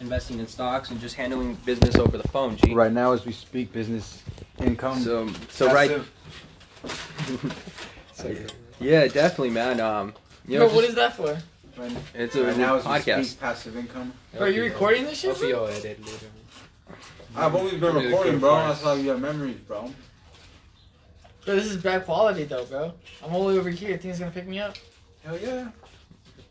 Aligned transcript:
investing 0.00 0.38
in 0.38 0.46
stocks 0.46 0.90
and 0.90 1.00
just 1.00 1.14
handling 1.14 1.54
business 1.64 1.96
over 1.96 2.16
the 2.18 2.28
phone. 2.28 2.56
G. 2.56 2.74
Right 2.74 2.92
now, 2.92 3.12
as 3.12 3.24
we 3.24 3.32
speak, 3.32 3.72
business 3.72 4.22
income. 4.58 5.00
So 5.00 5.28
so 5.50 5.72
right. 5.72 6.00
passive. 8.16 8.50
Yeah, 8.80 9.06
definitely, 9.06 9.50
man. 9.50 9.80
Um, 9.80 10.14
you 10.46 10.58
Bro, 10.58 10.68
know, 10.68 10.74
what 10.74 10.80
just- 10.82 10.90
is 10.90 10.94
that 10.96 11.16
for? 11.16 11.38
Right, 11.76 11.90
it's 12.14 12.36
a 12.36 12.44
right 12.44 12.56
now, 12.56 12.76
as 12.76 12.84
we 12.84 12.90
podcast. 12.90 13.24
speak, 13.24 13.40
passive 13.40 13.76
income. 13.76 14.12
Bro, 14.32 14.46
are 14.46 14.48
you 14.48 14.62
recording 14.62 15.04
this 15.06 15.18
shit? 15.18 15.30
Hope 15.30 15.40
bro? 15.40 15.48
you 15.48 15.72
edit 15.72 16.06
later. 16.06 16.26
I've 17.34 17.52
always 17.52 17.72
been 17.72 17.94
recording, 17.96 18.32
good 18.34 18.40
bro. 18.40 18.50
parts. 18.50 18.80
That's 18.80 18.84
how 18.84 18.94
you 18.94 19.10
have 19.10 19.20
memories, 19.20 19.56
bro. 19.56 19.90
Bro, 21.44 21.56
this 21.56 21.66
is 21.66 21.78
bad 21.82 22.04
quality 22.04 22.44
though, 22.44 22.64
bro. 22.66 22.92
I'm 23.24 23.34
all 23.34 23.48
the 23.48 23.54
way 23.54 23.58
over 23.58 23.70
here. 23.70 23.96
Think 23.98 24.10
it's 24.12 24.20
gonna 24.20 24.30
pick 24.30 24.46
me 24.46 24.60
up? 24.60 24.76
Hell 25.24 25.36
yeah. 25.36 25.70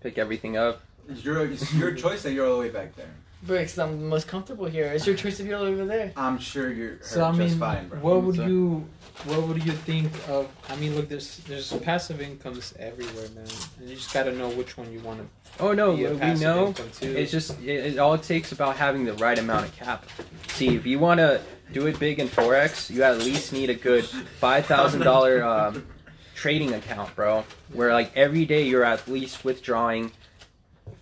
Pick 0.01 0.17
everything 0.17 0.57
up. 0.57 0.81
It's 1.07 1.23
your 1.23 1.45
it's 1.45 1.73
your 1.73 1.93
choice 2.03 2.21
that 2.23 2.33
you're 2.33 2.45
all 2.47 2.55
the 2.55 2.59
way 2.59 2.69
back 2.69 2.93
there. 2.97 3.07
Bro, 3.45 3.57
because 3.57 3.77
I'm 3.77 3.99
the 3.99 4.05
most 4.07 4.27
comfortable 4.27 4.65
here. 4.65 4.85
It's 4.85 5.05
your 5.05 5.15
choice 5.17 5.35
to 5.37 5.43
be 5.43 5.53
all 5.53 5.63
over 5.63 5.83
there. 5.83 6.13
I'm 6.15 6.39
sure 6.39 6.71
you're 6.71 7.01
So 7.01 7.25
I 7.25 7.29
just 7.35 7.37
mean, 7.39 7.59
fine, 7.59 7.87
bro. 7.89 7.99
what 7.99 8.23
would 8.23 8.35
So- 8.37 8.45
you, 8.47 8.87
what 9.25 9.43
would 9.47 9.65
you 9.65 9.73
think 9.73 10.11
of? 10.29 10.47
I 10.69 10.75
mean, 10.77 10.95
look, 10.95 11.09
there's 11.09 11.37
there's 11.39 11.71
passive 11.73 12.21
incomes 12.21 12.73
everywhere, 12.79 13.27
man, 13.35 13.45
and 13.79 13.89
you 13.89 13.95
just 13.95 14.13
gotta 14.13 14.31
know 14.31 14.49
which 14.49 14.77
one 14.77 14.91
you 14.93 14.99
want 15.01 15.19
to 15.19 15.25
Oh 15.63 15.73
no, 15.73 15.95
be 15.95 16.05
a 16.05 16.13
we 16.13 16.33
know. 16.39 16.73
It's 17.01 17.31
just 17.31 17.59
it, 17.61 17.93
it 17.93 17.99
all 17.99 18.17
takes 18.17 18.53
about 18.53 18.77
having 18.77 19.03
the 19.05 19.13
right 19.15 19.37
amount 19.37 19.65
of 19.67 19.75
capital. 19.75 20.25
See, 20.49 20.75
if 20.75 20.85
you 20.85 20.97
want 20.99 21.19
to 21.19 21.41
do 21.71 21.85
it 21.87 21.99
big 21.99 22.19
in 22.19 22.27
forex, 22.29 22.89
you 22.89 23.03
at 23.03 23.17
least 23.19 23.51
need 23.53 23.69
a 23.69 23.75
good 23.75 24.05
five 24.05 24.65
thousand 24.65 25.01
dollar 25.01 25.43
um, 25.43 25.85
trading 26.33 26.73
account, 26.73 27.13
bro. 27.15 27.43
Where 27.73 27.91
like 27.93 28.15
every 28.15 28.45
day 28.45 28.63
you're 28.63 28.85
at 28.85 29.07
least 29.07 29.43
withdrawing 29.45 30.11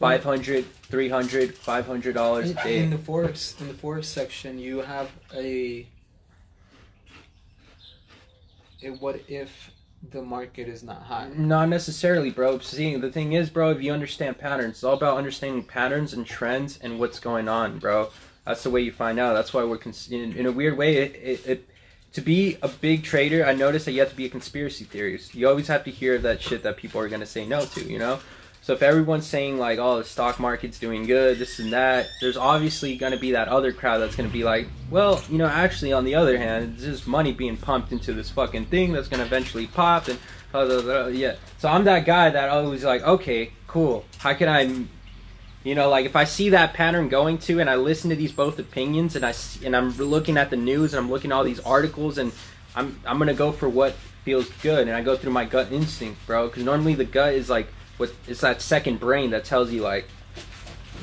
500 0.02 0.66
300 0.66 1.56
500 1.56 2.14
dollars 2.14 2.50
a 2.52 2.54
day. 2.56 2.80
in 2.80 2.90
the 2.90 2.98
forex 2.98 3.60
in 3.62 3.68
the 3.68 3.74
forex 3.74 4.06
section, 4.06 4.58
you 4.60 4.80
have 4.82 5.10
a, 5.34 5.88
a 8.84 8.90
what 9.00 9.22
if 9.28 9.72
the 10.10 10.22
market 10.22 10.68
is 10.68 10.82
not 10.82 11.04
high. 11.04 11.30
Not 11.36 11.70
necessarily, 11.70 12.32
bro. 12.32 12.58
See, 12.60 12.96
the 12.96 13.12
thing 13.12 13.34
is, 13.34 13.50
bro, 13.50 13.70
if 13.70 13.82
you 13.82 13.94
understand 13.94 14.40
patterns, 14.40 14.76
it's 14.76 14.84
all 14.84 14.96
about 14.96 15.18
understanding 15.18 15.64
patterns 15.64 16.14
and 16.14 16.26
trends 16.26 16.80
and 16.82 17.00
what's 17.00 17.20
going 17.20 17.48
on, 17.48 17.78
bro. 17.78 18.10
That's 18.46 18.64
the 18.64 18.72
way 18.72 18.82
you 18.82 18.92
find 18.92 19.20
out. 19.20 19.34
That's 19.34 19.54
why 19.54 19.64
we're 19.64 19.78
cons- 19.78 20.10
in, 20.10 20.34
in 20.34 20.48
a 20.48 20.52
weird 20.52 20.78
way. 20.78 20.98
It, 20.98 21.16
it, 21.16 21.48
it 21.48 21.70
to 22.14 22.22
be 22.22 22.58
a 22.62 22.68
big 22.68 23.04
trader, 23.04 23.46
I 23.46 23.54
noticed 23.54 23.86
that 23.86 23.92
you 23.92 24.00
have 24.00 24.10
to 24.10 24.16
be 24.16 24.26
a 24.26 24.30
conspiracy 24.30 24.84
theorist. 24.84 25.36
You 25.36 25.48
always 25.48 25.68
have 25.68 25.84
to 25.86 25.92
hear 25.92 26.18
that 26.18 26.42
shit 26.42 26.64
that 26.64 26.78
people 26.78 27.00
are 27.00 27.08
gonna 27.08 27.26
say 27.28 27.46
no 27.46 27.66
to, 27.66 27.84
you 27.84 28.00
know. 28.00 28.20
So 28.72 28.76
if 28.76 28.84
everyone's 28.84 29.28
saying 29.28 29.58
like, 29.58 29.80
"Oh, 29.80 29.98
the 29.98 30.06
stock 30.06 30.40
market's 30.40 30.80
doing 30.80 31.06
good," 31.06 31.40
this 31.40 31.60
and 31.60 31.74
that, 31.74 32.08
there's 32.22 32.38
obviously 32.38 32.96
gonna 32.96 33.18
be 33.18 33.34
that 33.34 33.50
other 33.50 33.74
crowd 33.74 33.98
that's 33.98 34.16
gonna 34.16 34.30
be 34.30 34.46
like, 34.46 34.70
"Well, 34.90 35.22
you 35.30 35.38
know, 35.38 35.48
actually, 35.48 35.92
on 35.92 36.06
the 36.06 36.16
other 36.16 36.38
hand, 36.38 36.76
it's 36.76 36.86
just 36.86 37.06
money 37.06 37.34
being 37.34 37.58
pumped 37.58 37.92
into 37.92 38.14
this 38.14 38.30
fucking 38.30 38.68
thing 38.68 38.94
that's 38.94 39.10
gonna 39.10 39.26
eventually 39.26 39.68
pop." 39.68 40.08
And 40.08 40.18
blah, 40.54 40.64
blah, 40.64 40.82
blah, 40.84 41.08
yeah, 41.08 41.36
so 41.58 41.68
I'm 41.68 41.84
that 41.84 42.06
guy 42.06 42.30
that 42.30 42.48
always 42.48 42.86
like, 42.86 43.04
"Okay, 43.04 43.52
cool. 43.68 44.06
How 44.20 44.34
can 44.36 44.48
I?" 44.48 44.62
You 45.66 45.76
know, 45.76 45.90
like 45.90 46.06
if 46.06 46.16
I 46.16 46.24
see 46.24 46.52
that 46.52 46.74
pattern 46.74 47.10
going 47.10 47.40
to, 47.40 47.60
and 47.60 47.70
I 47.70 47.76
listen 47.76 48.10
to 48.12 48.16
these 48.16 48.32
both 48.32 48.58
opinions, 48.58 49.18
and 49.18 49.26
I 49.26 49.34
and 49.66 49.76
I'm 49.76 49.98
looking 49.98 50.38
at 50.38 50.50
the 50.50 50.56
news, 50.56 50.94
and 50.94 51.04
I'm 51.04 51.12
looking 51.12 51.34
at 51.34 51.36
all 51.36 51.44
these 51.44 51.60
articles, 51.60 52.18
and 52.18 52.32
I'm 52.74 53.02
I'm 53.06 53.20
gonna 53.20 53.34
go 53.34 53.52
for 53.52 53.68
what 53.68 53.96
feels 54.24 54.48
good, 54.64 54.88
and 54.88 54.96
I 54.96 55.02
go 55.02 55.18
through 55.18 55.34
my 55.34 55.44
gut 55.44 55.74
instinct, 55.74 56.26
bro. 56.26 56.48
Because 56.48 56.64
normally 56.64 56.96
the 56.96 57.04
gut 57.04 57.34
is 57.34 57.50
like 57.50 57.68
what 58.02 58.14
it's 58.28 58.42
that 58.42 58.62
second 58.62 59.00
brain 59.00 59.30
that 59.32 59.46
tells 59.46 59.72
you 59.72 59.82
like 59.82 60.08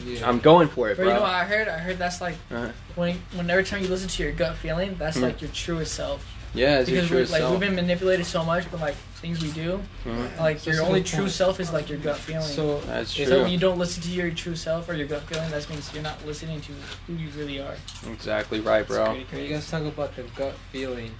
Yeah. 0.04 0.28
I'm 0.28 0.38
going 0.38 0.68
for 0.68 0.90
it, 0.90 0.96
Bro, 0.96 1.04
bro. 1.06 1.12
you 1.14 1.18
know 1.18 1.22
what 1.24 1.32
I 1.34 1.44
heard? 1.44 1.66
I 1.68 1.78
heard 1.78 1.98
that's 1.98 2.20
like 2.20 2.34
Uh-huh. 2.50 2.68
when 2.96 3.20
when 3.34 3.48
every 3.50 3.64
time 3.64 3.82
you 3.82 3.88
listen 3.88 4.08
to 4.08 4.22
your 4.22 4.32
gut 4.32 4.56
feeling, 4.56 4.96
that's 4.98 5.16
Mhm. 5.16 5.22
like 5.22 5.40
your 5.40 5.50
truest 5.50 5.94
self. 5.94 6.24
yeah, 6.54 6.78
it's 6.80 6.88
Because 6.90 7.08
true 7.08 7.16
we're, 7.18 7.22
like 7.26 7.40
self. 7.42 7.50
we've 7.52 7.60
been 7.60 7.74
manipulated 7.74 8.24
so 8.26 8.42
much, 8.44 8.64
but 8.70 8.80
like 8.80 8.94
things 9.20 9.42
we 9.42 9.50
do, 9.50 9.82
Mhm. 10.06 10.38
like 10.38 10.58
So 10.60 10.70
your 10.70 10.82
only 10.84 11.02
true 11.02 11.20
point. 11.26 11.32
self 11.32 11.60
is 11.60 11.72
like 11.72 11.88
your 11.90 11.98
gut 11.98 12.16
feeling. 12.16 12.46
So 12.46 12.80
That's 12.86 13.12
true. 13.14 13.26
So 13.26 13.42
when 13.42 13.50
you 13.52 13.58
don't 13.58 13.78
listen 13.78 14.02
to 14.04 14.08
your 14.08 14.30
true 14.30 14.56
self 14.56 14.88
or 14.88 14.94
your 14.94 15.06
gut 15.08 15.22
feeling, 15.28 15.50
that 15.50 15.68
means 15.68 15.90
you're 15.92 16.02
not 16.10 16.24
listening 16.26 16.60
to 16.62 16.72
who 17.06 17.12
you 17.22 17.28
really 17.36 17.58
are. 17.60 17.76
exactly 18.10 18.60
right, 18.60 18.86
bro. 18.86 19.04
pretty 19.30 19.44
you 19.46 19.52
guys 19.54 19.68
talk 19.70 19.82
about 19.82 20.14
the 20.16 20.22
gut 20.36 20.54
feeling. 20.72 21.12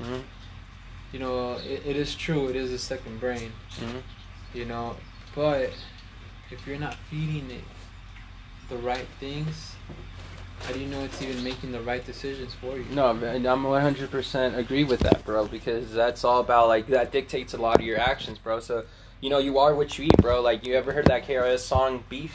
Mhm. 0.00 0.22
You 1.12 1.18
know, 1.18 1.58
it, 1.72 1.82
it 1.86 1.96
is 1.96 2.14
true. 2.14 2.48
It 2.48 2.56
is 2.56 2.72
a 2.72 2.78
second 2.78 3.20
brain. 3.20 3.52
Mhm. 3.78 4.00
You 4.54 4.64
know, 4.64 4.96
but 5.34 5.70
if 6.50 6.66
you're 6.66 6.78
not 6.78 6.94
feeding 7.10 7.50
it 7.50 7.64
the 8.68 8.76
right 8.78 9.06
things, 9.20 9.74
how 10.60 10.72
do 10.72 10.78
you 10.78 10.86
know 10.86 11.00
it's 11.00 11.20
even 11.20 11.42
making 11.42 11.72
the 11.72 11.80
right 11.80 12.04
decisions 12.04 12.54
for 12.54 12.76
you? 12.76 12.84
No, 12.90 13.12
man, 13.12 13.46
I'm 13.46 13.64
100% 13.64 14.56
agree 14.56 14.84
with 14.84 15.00
that, 15.00 15.24
bro, 15.24 15.46
because 15.46 15.92
that's 15.92 16.24
all 16.24 16.40
about, 16.40 16.68
like, 16.68 16.86
that 16.88 17.10
dictates 17.10 17.54
a 17.54 17.58
lot 17.58 17.80
of 17.80 17.86
your 17.86 17.98
actions, 17.98 18.38
bro. 18.38 18.60
So, 18.60 18.84
you 19.20 19.28
know, 19.30 19.38
you 19.38 19.58
are 19.58 19.74
what 19.74 19.98
you 19.98 20.04
eat, 20.04 20.16
bro. 20.18 20.40
Like, 20.40 20.66
you 20.66 20.74
ever 20.74 20.92
heard 20.92 21.06
that 21.06 21.26
KRS 21.26 21.58
song, 21.60 22.04
Beef? 22.08 22.34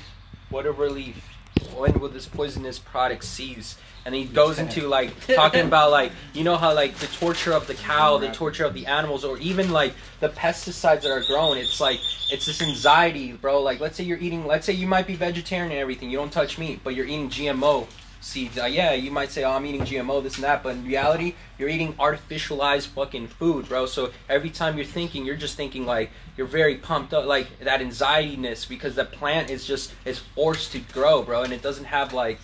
What 0.49 0.65
a 0.65 0.71
relief. 0.71 1.36
When 1.75 1.99
will 1.99 2.09
this 2.09 2.25
poisonous 2.25 2.79
product 2.79 3.23
cease? 3.23 3.77
And 4.05 4.15
he 4.15 4.23
goes 4.23 4.57
into, 4.57 4.87
like, 4.87 5.11
talking 5.27 5.65
about, 5.67 5.91
like, 5.91 6.13
you 6.33 6.45
know 6.45 6.55
how, 6.55 6.73
like, 6.73 6.95
the 6.95 7.07
torture 7.07 7.51
of 7.51 7.67
the 7.67 7.73
cow, 7.73 8.17
the 8.17 8.31
torture 8.31 8.63
of 8.63 8.73
the 8.73 8.85
animals, 8.85 9.25
or 9.25 9.37
even, 9.39 9.69
like, 9.69 9.93
the 10.21 10.29
pesticides 10.29 11.01
that 11.01 11.11
are 11.11 11.23
grown. 11.23 11.57
It's, 11.57 11.81
like, 11.81 11.99
it's 12.31 12.45
this 12.45 12.61
anxiety, 12.61 13.33
bro. 13.33 13.61
Like, 13.61 13.81
let's 13.81 13.97
say 13.97 14.05
you're 14.05 14.17
eating, 14.17 14.47
let's 14.47 14.65
say 14.65 14.73
you 14.73 14.87
might 14.87 15.07
be 15.07 15.15
vegetarian 15.15 15.71
and 15.71 15.79
everything. 15.79 16.09
You 16.09 16.17
don't 16.17 16.31
touch 16.31 16.57
meat, 16.57 16.79
but 16.85 16.95
you're 16.95 17.05
eating 17.05 17.29
GMO 17.29 17.87
seeds. 18.21 18.57
Uh, 18.57 18.65
yeah, 18.65 18.93
you 18.93 19.11
might 19.11 19.31
say, 19.31 19.43
"Oh, 19.43 19.51
I'm 19.51 19.65
eating 19.65 19.81
GMO, 19.81 20.21
this 20.21 20.35
and 20.35 20.43
that," 20.43 20.63
but 20.63 20.75
in 20.75 20.85
reality, 20.85 21.35
you're 21.57 21.69
eating 21.69 21.93
artificialized 21.93 22.87
fucking 22.87 23.27
food, 23.27 23.69
bro. 23.69 23.85
So 23.85 24.11
every 24.29 24.49
time 24.49 24.77
you're 24.77 24.85
thinking, 24.85 25.25
you're 25.25 25.35
just 25.35 25.55
thinking 25.55 25.85
like 25.85 26.11
you're 26.35 26.47
very 26.47 26.75
pumped 26.75 27.13
up, 27.13 27.25
like 27.25 27.59
that 27.59 27.81
anxiety-ness 27.81 28.65
because 28.65 28.95
the 28.95 29.05
plant 29.05 29.49
is 29.49 29.65
just 29.65 29.93
is 30.05 30.19
forced 30.19 30.71
to 30.73 30.79
grow, 30.79 31.23
bro, 31.23 31.43
and 31.43 31.53
it 31.53 31.61
doesn't 31.61 31.85
have 31.85 32.13
like 32.13 32.39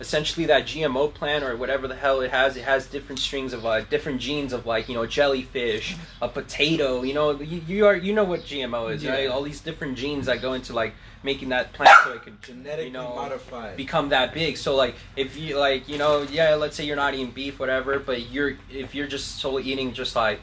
essentially 0.00 0.46
that 0.46 0.64
GMO 0.64 1.12
plant 1.12 1.42
or 1.44 1.56
whatever 1.56 1.88
the 1.88 1.96
hell 1.96 2.20
it 2.20 2.30
has. 2.30 2.56
It 2.56 2.64
has 2.64 2.86
different 2.86 3.18
strings 3.18 3.52
of 3.52 3.66
uh, 3.66 3.80
different 3.82 4.20
genes 4.20 4.52
of 4.52 4.66
like 4.66 4.88
you 4.88 4.94
know 4.94 5.06
jellyfish, 5.06 5.96
a 6.22 6.28
potato. 6.28 7.02
You 7.02 7.14
know, 7.14 7.40
you, 7.40 7.62
you 7.66 7.86
are 7.86 7.96
you 7.96 8.12
know 8.14 8.24
what 8.24 8.40
GMO 8.40 8.94
is, 8.94 9.02
Yeah. 9.04 9.12
right? 9.12 9.28
All 9.28 9.42
these 9.42 9.60
different 9.60 9.96
genes 9.98 10.26
that 10.26 10.40
go 10.40 10.52
into 10.52 10.72
like 10.72 10.94
making 11.24 11.48
that 11.48 11.72
plant 11.72 11.90
so 12.04 12.12
it 12.12 12.22
could 12.22 12.40
Genetically 12.42 12.86
you 12.86 12.92
know, 12.92 13.14
modified. 13.14 13.76
become 13.76 14.10
that 14.10 14.32
big. 14.32 14.56
So 14.56 14.76
like 14.76 14.94
if 15.16 15.36
you 15.36 15.58
like 15.58 15.88
you 15.88 15.98
know 15.98 16.22
yeah 16.22 16.54
let's 16.54 16.76
say 16.76 16.84
you're 16.84 16.94
not 16.96 17.14
eating 17.14 17.30
beef 17.32 17.58
whatever, 17.58 17.98
but 17.98 18.30
you're 18.30 18.56
if 18.70 18.94
you're 18.94 19.08
just 19.08 19.40
solely 19.40 19.64
eating 19.64 19.92
just 19.92 20.14
like 20.14 20.38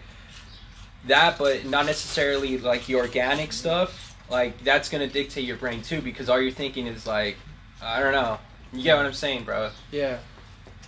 that, 1.07 1.38
but 1.38 1.65
not 1.65 1.85
necessarily 1.85 2.57
like 2.57 2.85
the 2.88 2.95
organic 2.95 3.53
stuff, 3.53 4.15
like 4.29 4.61
that's 4.63 4.89
gonna 4.89 5.07
dictate 5.07 5.45
your 5.45 5.57
brain 5.57 5.81
too 5.81 6.01
because 6.01 6.29
all 6.29 6.41
you're 6.41 6.51
thinking 6.51 6.88
is 6.88 7.05
like 7.07 7.38
I 7.81 7.99
don't 8.01 8.11
know. 8.13 8.38
You 8.73 8.83
get 8.83 8.97
what 8.97 9.05
I'm 9.05 9.13
saying, 9.13 9.45
bro? 9.45 9.71
Yeah, 9.91 10.17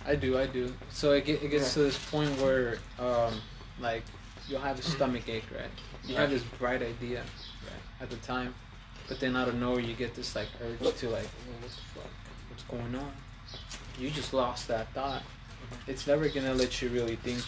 I 0.06 0.14
do. 0.14 0.38
I 0.38 0.46
do. 0.46 0.72
So 0.90 1.12
it, 1.12 1.24
get, 1.24 1.42
it 1.42 1.50
gets 1.50 1.74
to 1.74 1.80
this 1.80 1.98
point 2.10 2.30
where, 2.40 2.78
um, 2.98 3.40
like, 3.80 4.02
you'll 4.48 4.60
have 4.60 4.78
a 4.78 4.82
stomach 4.82 5.28
ache, 5.28 5.44
right? 5.54 5.70
You 6.04 6.16
have 6.16 6.30
this 6.30 6.42
bright 6.58 6.82
idea, 6.82 7.20
right, 7.20 8.02
at 8.02 8.10
the 8.10 8.16
time, 8.16 8.54
but 9.08 9.20
then 9.20 9.36
out 9.36 9.48
of 9.48 9.54
nowhere 9.54 9.80
you 9.80 9.94
get 9.94 10.14
this 10.14 10.34
like 10.34 10.48
urge 10.62 10.78
to 10.96 11.08
like, 11.08 11.24
oh, 11.24 11.52
what 11.60 11.70
the 11.70 12.00
fuck, 12.00 12.10
what's 12.50 12.62
going 12.64 12.94
on? 12.94 13.12
You 13.98 14.10
just 14.10 14.32
lost 14.32 14.68
that 14.68 14.92
thought. 14.94 15.22
It's 15.86 16.06
never 16.06 16.28
gonna 16.28 16.54
let 16.54 16.80
you 16.80 16.88
really 16.90 17.16
think 17.16 17.40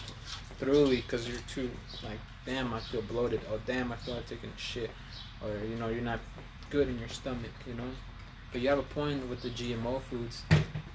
thoroughly 0.59 0.97
because 0.97 1.27
you're 1.27 1.39
too 1.47 1.71
like, 2.03 2.19
damn, 2.45 2.73
I 2.73 2.79
feel 2.79 3.01
bloated. 3.01 3.41
Oh, 3.51 3.59
damn, 3.65 3.91
I 3.91 3.95
feel 3.95 4.15
like 4.15 4.27
taking 4.27 4.49
a 4.55 4.59
shit, 4.59 4.91
or 5.43 5.49
you 5.65 5.75
know, 5.75 5.87
you're 5.89 6.01
not 6.01 6.19
good 6.69 6.87
in 6.87 6.99
your 6.99 7.09
stomach, 7.09 7.51
you 7.67 7.73
know. 7.73 7.89
But 8.51 8.61
you 8.61 8.69
have 8.69 8.79
a 8.79 8.83
point 8.83 9.27
with 9.29 9.41
the 9.41 9.49
GMO 9.49 10.01
foods. 10.09 10.43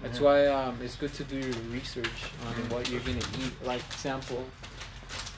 That's 0.02 0.18
Mhm. 0.18 0.22
why 0.22 0.46
um, 0.46 0.78
it's 0.82 0.94
good 0.96 1.12
to 1.14 1.24
do 1.24 1.36
your 1.38 1.54
research 1.72 2.24
on 2.46 2.54
what 2.68 2.88
you're 2.90 3.00
gonna 3.00 3.18
eat. 3.40 3.52
Like 3.64 3.82
example, 3.90 4.44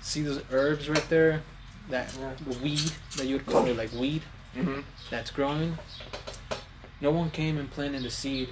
see 0.02 0.22
those 0.22 0.42
herbs 0.50 0.88
right 0.88 1.08
there, 1.08 1.42
that 1.90 2.08
the 2.44 2.58
weed 2.58 2.90
that 3.16 3.26
you 3.26 3.37
would 3.37 3.46
call 3.46 3.66
it 3.66 3.76
like 3.76 3.92
weed 3.92 4.22
Mm-hmm. 4.56 4.81
that's 5.10 5.31
growing. 5.31 5.78
No 7.00 7.10
one 7.12 7.31
came 7.31 7.56
and 7.58 7.70
planted 7.70 8.02
the 8.02 8.10
seed. 8.10 8.48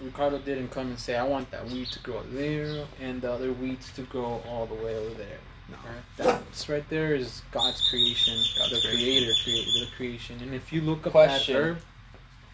Ricardo 0.00 0.38
didn't 0.38 0.70
come 0.70 0.88
and 0.88 0.98
say, 0.98 1.14
"I 1.16 1.22
want 1.22 1.50
that 1.52 1.66
weed 1.66 1.86
to 1.92 1.98
grow 2.00 2.22
there 2.24 2.86
and 3.00 3.22
the 3.22 3.30
other 3.32 3.52
weeds 3.52 3.92
to 3.94 4.02
grow 4.02 4.42
all 4.48 4.66
the 4.66 4.74
way 4.74 4.96
over 4.96 5.14
there." 5.14 5.38
No, 5.68 5.76
that's 6.16 6.68
right 6.68 6.86
there 6.90 7.14
is 7.14 7.42
God's 7.52 7.88
creation, 7.88 8.34
the 8.70 8.80
Creator 8.80 9.32
created 9.44 9.74
the 9.74 9.88
creation. 9.96 10.38
And 10.42 10.52
if 10.54 10.72
you 10.72 10.80
look 10.80 11.06
up 11.06 11.12
Question. 11.12 11.54
that 11.54 11.60
herb, 11.62 11.82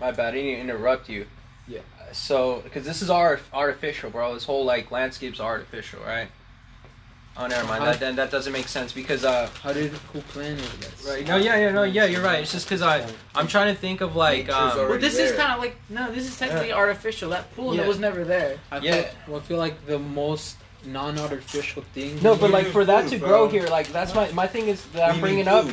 My 0.01 0.11
bad. 0.13 0.35
I 0.35 0.43
didn't 0.43 0.61
interrupt 0.61 1.09
you. 1.09 1.27
Yeah. 1.67 1.81
So, 2.13 2.61
because 2.65 2.85
this 2.85 3.03
is 3.03 3.11
art- 3.11 3.43
artificial, 3.53 4.11
bro. 4.11 4.35
This 4.35 4.45
whole 4.45 4.65
like 4.65 4.91
landscape's 4.91 5.41
artificial, 5.41 6.01
right? 6.07 6.29
Oh, 7.37 7.47
never 7.47 7.67
mind. 7.69 7.85
How- 7.85 7.91
That, 7.93 8.01
then 8.01 8.17
that 8.17 8.31
doesn't 8.31 8.53
make 8.53 8.67
sense 8.69 8.93
because 8.93 9.25
uh. 9.25 9.49
How 9.63 9.73
did 9.73 9.93
who 10.13 10.21
plan 10.23 10.57
this? 10.57 11.07
Right. 11.09 11.27
No. 11.27 11.37
Yeah. 11.37 11.57
Yeah. 11.57 11.71
No. 11.73 11.83
Yeah. 11.85 12.07
You're 12.07 12.23
right. 12.23 12.41
It's 12.43 12.51
just 12.53 12.67
because 12.67 12.83
I 12.83 13.07
I'm 13.35 13.47
trying 13.47 13.75
to 13.75 13.81
think 13.81 14.01
of 14.01 14.17
like 14.17 14.49
um. 14.49 14.77
Well, 14.77 14.99
this 14.99 15.19
is 15.19 15.33
kind 15.37 15.53
of 15.53 15.59
like 15.61 15.77
no, 15.89 16.11
this 16.11 16.27
is 16.27 16.39
technically 16.39 16.73
artificial. 16.73 17.31
That 17.31 17.55
pool 17.55 17.75
Yeah. 17.75 17.83
that 17.83 17.89
was 17.89 17.99
never 17.99 18.25
there. 18.25 18.59
I 18.73 18.79
Yeah. 18.79 19.03
feel, 19.03 19.11
well, 19.29 19.41
I 19.41 19.43
feel 19.43 19.59
like 19.59 19.87
the 19.87 19.99
most 19.99 20.57
non-artificial 20.85 21.83
thing. 21.95 22.21
No, 22.23 22.35
but 22.37 22.51
like 22.51 22.63
Eating 22.63 22.73
for 22.73 22.85
that 22.87 23.09
to 23.09 23.19
bro. 23.19 23.29
grow 23.29 23.49
here, 23.49 23.67
like 23.69 23.89
that's 23.93 24.15
my 24.15 24.31
my 24.33 24.47
thing 24.47 24.69
is 24.69 24.85
that 24.95 25.11
I'm 25.13 25.21
bringing 25.21 25.45
need 25.45 25.49
up 25.49 25.67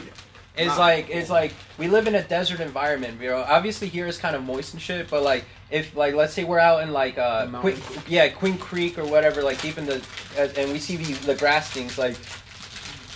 food. 0.58 0.68
is 0.68 0.78
like 0.78 1.10
it's 1.10 1.30
like 1.30 1.54
we 1.78 1.88
live 1.88 2.08
in 2.08 2.16
a 2.16 2.24
desert 2.24 2.60
environment, 2.60 3.20
you 3.22 3.30
know. 3.30 3.38
Obviously 3.48 3.88
here 3.88 4.08
is 4.08 4.18
kind 4.18 4.36
of 4.36 4.44
moist 4.44 4.74
and 4.74 4.82
shit, 4.82 5.10
but 5.10 5.24
like 5.24 5.46
if 5.72 5.96
like 5.96 6.14
let's 6.16 6.34
say 6.34 6.44
we're 6.44 6.60
out 6.60 6.84
in 6.84 6.92
like 6.92 7.18
uh 7.18 7.48
Queen, 7.62 7.78
yeah 8.08 8.28
Queen 8.30 8.58
Creek 8.58 8.98
or 8.98 9.06
whatever, 9.06 9.42
like 9.44 9.62
deep 9.62 9.78
in 9.78 9.86
the 9.86 9.96
uh, 10.38 10.48
and 10.58 10.72
we 10.72 10.80
see 10.80 10.96
the 10.98 11.14
the 11.26 11.36
grass 11.36 11.70
things 11.70 11.98
like. 11.98 12.16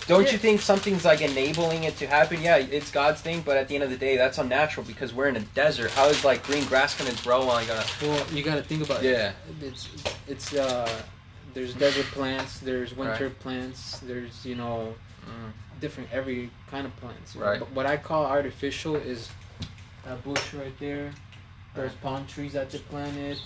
Don't 0.07 0.25
Yeah. 0.25 0.31
you 0.31 0.37
think 0.39 0.59
something's 0.61 1.05
like 1.05 1.21
enabling 1.21 1.83
it 1.83 1.95
to 1.97 2.07
happen? 2.07 2.41
Yeah, 2.41 2.55
it's 2.57 2.89
God's 2.89 3.21
thing, 3.21 3.41
but 3.45 3.57
at 3.57 3.67
the 3.67 3.75
end 3.75 3.83
of 3.83 3.91
the 3.91 3.95
day, 3.95 4.17
that's 4.17 4.39
unnatural 4.39 4.83
because 4.87 5.13
we're 5.13 5.27
in 5.27 5.35
a 5.35 5.41
desert. 5.53 5.91
How 5.91 6.07
is 6.07 6.25
like 6.25 6.41
green 6.41 6.65
grass 6.65 6.97
gonna 6.97 7.13
grow 7.23 7.47
on 7.47 7.61
a 7.69 7.85
Well, 8.01 8.25
you 8.33 8.41
got 8.41 8.55
to 8.55 8.63
think 8.63 8.83
about 8.83 9.03
it. 9.03 9.11
yeah? 9.11 9.33
It's 9.61 9.87
it's 10.27 10.55
uh, 10.55 10.89
there's 11.53 11.75
desert 11.75 12.05
plants, 12.07 12.57
there's 12.57 12.95
winter 12.97 13.29
plants, 13.29 13.99
there's 13.99 14.43
you 14.43 14.55
know 14.55 14.95
Mm. 15.27 15.51
Different 15.79 16.09
every 16.11 16.49
kind 16.69 16.85
of 16.85 16.95
plants. 16.97 17.35
Right. 17.35 17.59
But 17.59 17.71
what 17.71 17.85
I 17.85 17.97
call 17.97 18.25
artificial 18.25 18.95
is 18.95 19.29
that 20.05 20.23
bush 20.23 20.53
right 20.53 20.77
there. 20.79 21.11
There's 21.75 21.93
palm 21.93 22.25
trees 22.27 22.53
that 22.53 22.69
they 22.71 22.79
planted. 22.79 23.37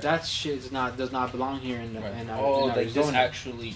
That 0.00 0.24
shit 0.24 0.58
is 0.58 0.72
not 0.72 0.96
does 0.96 1.12
not 1.12 1.32
belong 1.32 1.60
here 1.60 1.78
in, 1.80 1.92
the, 1.92 2.20
in, 2.20 2.30
our, 2.30 2.40
oh, 2.40 2.68
in 2.68 2.76
like 2.76 2.92
this 2.92 3.12
actually 3.12 3.74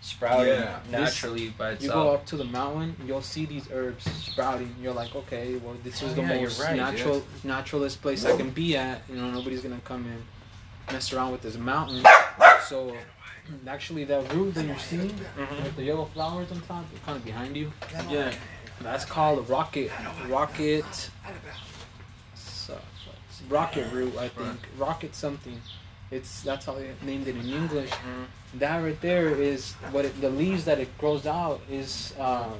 sprouting 0.00 0.48
Yeah. 0.52 0.80
naturally 0.90 1.48
by 1.56 1.70
itself. 1.70 1.82
You 1.82 1.88
go 1.88 2.12
up 2.14 2.26
to 2.26 2.36
the 2.36 2.44
mountain, 2.44 2.94
you'll 3.06 3.22
see 3.22 3.46
these 3.46 3.68
herbs 3.72 4.04
sprouting. 4.04 4.74
You're 4.82 4.92
like, 4.92 5.14
okay, 5.14 5.56
well, 5.56 5.74
this 5.82 6.02
is 6.02 6.12
Oh, 6.12 6.14
the 6.16 6.22
yeah, 6.22 6.40
most 6.40 6.60
right, 6.60 6.76
natural, 6.76 7.24
naturalist 7.42 8.02
place 8.02 8.24
I 8.26 8.36
can 8.36 8.50
be 8.50 8.76
at. 8.76 9.00
You 9.08 9.16
know, 9.16 9.30
nobody's 9.30 9.62
gonna 9.62 9.80
come 9.84 10.04
and 10.04 10.22
mess 10.92 11.12
around 11.12 11.32
with 11.32 11.40
this 11.42 11.56
mountain. 11.56 12.02
So, 12.68 12.96
actually, 13.66 14.04
that 14.04 14.32
root 14.32 14.54
that 14.54 14.66
you're 14.66 14.78
seeing 14.78 15.10
Mhm. 15.36 15.64
with 15.64 15.76
the 15.76 15.84
yellow 15.84 16.04
flowers 16.06 16.50
on 16.52 16.60
top, 16.62 16.84
kind 17.04 17.16
of 17.18 17.24
behind 17.24 17.56
you, 17.56 17.72
Yeah. 18.08 18.32
that's 18.80 19.04
called 19.04 19.38
a 19.38 19.42
rocket. 19.42 19.90
Rocket. 20.28 21.10
So, 22.34 22.78
rocket 23.48 23.92
root, 23.92 24.16
I 24.16 24.28
think. 24.28 24.60
Rocket 24.78 25.14
something. 25.14 25.60
It's 26.10 26.42
that's 26.42 26.66
how 26.66 26.74
they 26.74 26.92
named 27.02 27.26
it 27.28 27.36
in 27.36 27.48
English. 27.48 27.90
Mhm. 27.90 28.26
That 28.54 28.76
right 28.78 29.00
there 29.00 29.28
is 29.30 29.72
what 29.90 30.04
it, 30.04 30.20
the 30.20 30.30
leaves 30.30 30.64
that 30.66 30.78
it 30.78 30.96
grows 30.98 31.26
out 31.26 31.60
is 31.68 32.14
um, 32.18 32.54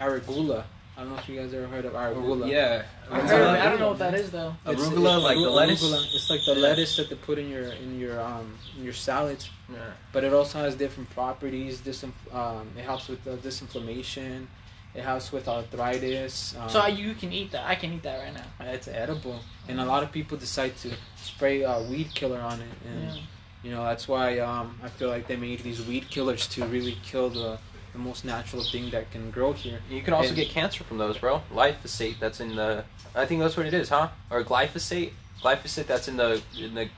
arugula. 0.00 0.64
I 0.96 1.00
don't 1.00 1.10
know 1.10 1.18
if 1.18 1.28
you 1.28 1.36
guys 1.40 1.52
ever 1.52 1.66
heard 1.66 1.84
of 1.86 1.92
arugula. 1.94 2.48
Yeah. 2.48 2.82
I, 3.10 3.20
heard 3.20 3.40
a- 3.40 3.60
I 3.62 3.64
don't 3.70 3.80
know 3.80 3.88
what 3.88 3.98
that 3.98 4.14
is 4.14 4.30
though. 4.30 4.54
It's- 4.66 4.80
Arugula, 4.88 5.16
it's 5.16 5.24
like 5.24 5.36
the 5.36 5.50
lettuce? 5.50 5.82
arugula. 5.82 6.14
It's 6.14 6.30
like 6.30 6.40
the 6.46 6.54
Yeah. 6.54 6.68
lettuce 6.68 6.96
that 6.96 7.08
they 7.10 7.16
put 7.16 7.38
in 7.38 7.50
your 7.50 7.72
in 7.72 7.98
your 7.98 8.20
um 8.20 8.56
in 8.78 8.84
your 8.84 8.92
salads. 8.92 9.50
Yeah. 9.72 9.78
But 10.12 10.22
it 10.24 10.32
also 10.32 10.58
has 10.58 10.74
different 10.76 11.10
properties. 11.10 11.80
Disinf- 11.80 12.32
um, 12.32 12.68
it 12.78 12.84
helps 12.84 13.08
with 13.08 13.24
the 13.24 13.36
disinflammation. 13.36 14.46
It 14.94 15.02
helps 15.02 15.32
with 15.32 15.48
arthritis. 15.48 16.54
Um, 16.56 16.68
So 16.68 16.86
you 16.86 17.14
can 17.14 17.32
eat 17.32 17.50
that. 17.52 17.66
I 17.66 17.74
can 17.74 17.92
eat 17.94 18.04
that 18.04 18.18
right 18.22 18.32
now. 18.34 18.72
it's 18.72 18.86
edible, 18.86 19.40
and 19.68 19.80
a 19.80 19.84
lot 19.84 20.04
of 20.04 20.12
people 20.12 20.36
decide 20.38 20.76
to 20.82 20.92
spray 21.16 21.64
uh, 21.64 21.82
weed 21.82 22.14
killer 22.14 22.38
on 22.40 22.60
it, 22.60 22.68
and 22.86 23.02
Yeah. 23.08 23.20
you 23.64 23.70
know 23.72 23.82
that's 23.84 24.06
why 24.06 24.38
um, 24.38 24.78
I 24.84 24.88
feel 24.88 25.08
like 25.08 25.26
they 25.26 25.36
made 25.36 25.60
these 25.64 25.82
weed 25.82 26.08
killers 26.10 26.46
to 26.54 26.64
really 26.66 26.96
kill 27.02 27.30
the, 27.30 27.58
the 27.94 27.98
most 28.00 28.24
natural 28.24 28.62
thing 28.62 28.90
that 28.90 29.10
can 29.12 29.30
grow 29.30 29.52
here. 29.52 29.78
You 29.88 30.02
can 30.02 30.12
also 30.12 30.28
And- 30.28 30.36
get 30.36 30.48
cancer 30.50 30.84
from 30.84 30.98
those, 30.98 31.16
bro. 31.16 31.40
Glyphosate, 31.50 32.18
that's 32.18 32.40
in 32.40 32.56
the. 32.56 32.84
I 33.14 33.24
think 33.24 33.40
that's 33.40 33.56
what 33.56 33.66
it 33.66 33.72
is, 33.72 33.88
huh? 33.88 34.08
Or 34.30 34.42
glyphosate, 34.42 35.12
glyphosate, 35.42 35.86
that's 35.86 36.08
in 36.08 36.16
the 36.16 36.42
in 36.58 36.74
the. 36.74 36.88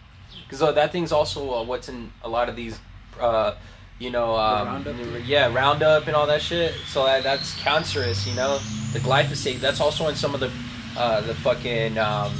Because 0.44 0.62
uh, 0.62 0.72
that 0.72 0.92
thing's 0.92 1.12
also 1.12 1.52
uh, 1.54 1.62
what's 1.64 1.88
in 1.88 2.10
a 2.22 2.28
lot 2.28 2.48
of 2.48 2.56
these, 2.56 2.78
uh, 3.20 3.54
you 3.98 4.10
know, 4.10 4.34
um, 4.36 4.66
Roundup? 4.84 4.96
yeah, 5.26 5.52
Roundup 5.52 6.06
and 6.06 6.16
all 6.16 6.26
that 6.26 6.40
shit. 6.42 6.74
So 6.88 7.04
that, 7.04 7.22
that's 7.22 7.54
cancerous, 7.62 8.26
you 8.26 8.34
know. 8.34 8.58
The 8.92 8.98
glyphosate, 9.00 9.60
that's 9.60 9.80
also 9.80 10.08
in 10.08 10.14
some 10.16 10.34
of 10.34 10.40
the, 10.40 10.50
uh, 10.96 11.20
the 11.22 11.34
fucking 11.34 11.98
um, 11.98 12.32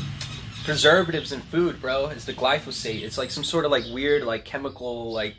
preservatives 0.64 1.32
in 1.32 1.40
food, 1.42 1.80
bro. 1.80 2.06
It's 2.06 2.24
the 2.24 2.32
glyphosate. 2.32 3.02
It's 3.02 3.18
like 3.18 3.30
some 3.30 3.44
sort 3.44 3.64
of 3.66 3.70
like 3.70 3.84
weird 3.92 4.24
like 4.24 4.44
chemical 4.46 5.12
like, 5.12 5.34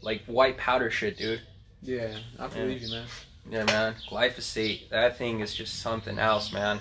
like 0.00 0.24
white 0.24 0.56
powder 0.56 0.90
shit, 0.90 1.18
dude. 1.18 1.42
Yeah, 1.82 2.16
I 2.38 2.46
believe 2.46 2.82
you, 2.82 2.90
man. 2.90 3.06
Yeah, 3.50 3.64
man. 3.64 3.94
Glyphosate. 4.08 4.88
That 4.90 5.18
thing 5.18 5.40
is 5.40 5.54
just 5.54 5.80
something 5.80 6.18
else, 6.18 6.52
man. 6.52 6.80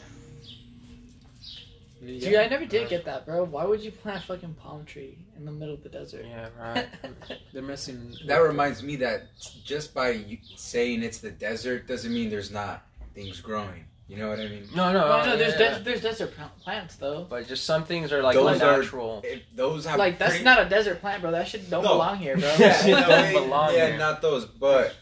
Yeah. 2.01 2.29
Dude, 2.29 2.39
I 2.39 2.47
never 2.47 2.65
did 2.65 2.89
get 2.89 3.05
that, 3.05 3.25
bro. 3.25 3.43
Why 3.43 3.63
would 3.65 3.81
you 3.81 3.91
plant 3.91 4.23
a 4.23 4.27
fucking 4.27 4.55
palm 4.55 4.85
tree 4.85 5.17
in 5.37 5.45
the 5.45 5.51
middle 5.51 5.75
of 5.75 5.83
the 5.83 5.89
desert? 5.89 6.25
Yeah, 6.27 6.49
right. 6.59 6.87
They're 7.53 7.61
messing. 7.61 8.15
That 8.25 8.37
reminds 8.37 8.81
me 8.81 8.95
that 8.97 9.27
just 9.63 9.93
by 9.93 10.39
saying 10.55 11.03
it's 11.03 11.19
the 11.19 11.31
desert 11.31 11.87
doesn't 11.87 12.11
mean 12.11 12.29
there's 12.29 12.51
not 12.51 12.83
things 13.13 13.39
growing. 13.39 13.85
You 14.11 14.17
know 14.17 14.27
what 14.27 14.41
I 14.41 14.49
mean? 14.49 14.67
No, 14.75 14.91
no. 14.91 14.99
well, 15.07 15.25
no, 15.25 15.37
there's 15.37 15.57
yeah. 15.57 15.77
des- 15.77 15.83
there's 15.85 16.01
desert 16.01 16.33
plants 16.63 16.97
though. 16.97 17.25
But 17.29 17.47
just 17.47 17.63
some 17.63 17.85
things 17.85 18.11
are 18.11 18.21
like 18.21 18.35
Those 18.35 18.61
are- 18.61 18.73
unnatural. 18.73 19.23
Those 19.55 19.85
have 19.85 19.97
Like 19.97 20.19
that's 20.19 20.31
pretty- 20.31 20.43
not 20.43 20.61
a 20.65 20.67
desert 20.67 20.99
plant, 20.99 21.21
bro. 21.21 21.31
That 21.31 21.47
shit 21.47 21.69
don't 21.69 21.81
No. 21.83 21.93
belong 21.93 22.17
here, 22.17 22.35
bro. 22.35 22.49
Yeah. 22.59 22.67
Yeah, 22.67 22.81
Shit 22.83 22.91
no, 22.99 23.07
don't 23.07 23.33
belong 23.45 23.73
yeah, 23.73 23.87
here. 23.87 23.97
not 23.97 24.21
those, 24.21 24.43
but 24.45 24.95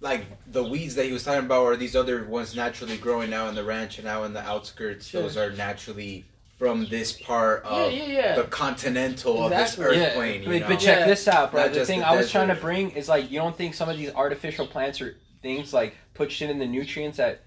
like 0.00 0.24
the 0.50 0.62
weeds 0.64 0.94
that 0.94 1.04
he 1.04 1.12
was 1.12 1.24
talking 1.24 1.44
about, 1.44 1.64
are 1.66 1.76
these 1.76 1.94
other 1.94 2.24
ones 2.24 2.56
naturally 2.56 2.96
growing 2.96 3.28
now 3.28 3.48
in 3.48 3.54
the 3.54 3.64
ranch 3.64 3.98
and 3.98 4.06
now 4.06 4.24
in 4.24 4.32
the 4.32 4.40
outskirts. 4.40 5.08
Sure. 5.08 5.20
Those 5.20 5.36
are 5.36 5.50
naturally 5.50 6.24
from 6.58 6.86
this 6.86 7.12
part 7.12 7.64
of 7.64 7.92
yeah, 7.92 8.02
yeah. 8.04 8.12
yeah. 8.12 8.34
the 8.36 8.44
continental 8.44 9.44
of 9.44 9.50
this 9.50 9.78
earth 9.78 9.94
Yeah, 9.94 10.14
plane. 10.14 10.42
You 10.42 10.48
but, 10.48 10.60
know? 10.62 10.68
but 10.68 10.80
check 10.80 11.00
Yeah. 11.00 11.06
this 11.06 11.28
out, 11.28 11.50
bro. 11.52 11.64
Not 11.64 11.74
the 11.74 11.84
thing 11.84 12.00
the 12.00 12.06
I 12.08 12.16
was 12.16 12.30
trying 12.30 12.48
to 12.48 12.54
bring 12.54 12.92
is 12.92 13.10
like 13.10 13.30
you 13.30 13.38
don't 13.38 13.54
think 13.54 13.74
some 13.74 13.90
of 13.90 13.98
these 13.98 14.10
artificial 14.14 14.66
plants 14.66 15.02
or 15.02 15.16
things 15.42 15.74
like 15.74 15.96
put 16.14 16.32
shit 16.32 16.48
in 16.48 16.58
the 16.58 16.66
nutrients 16.66 17.18
that 17.18 17.42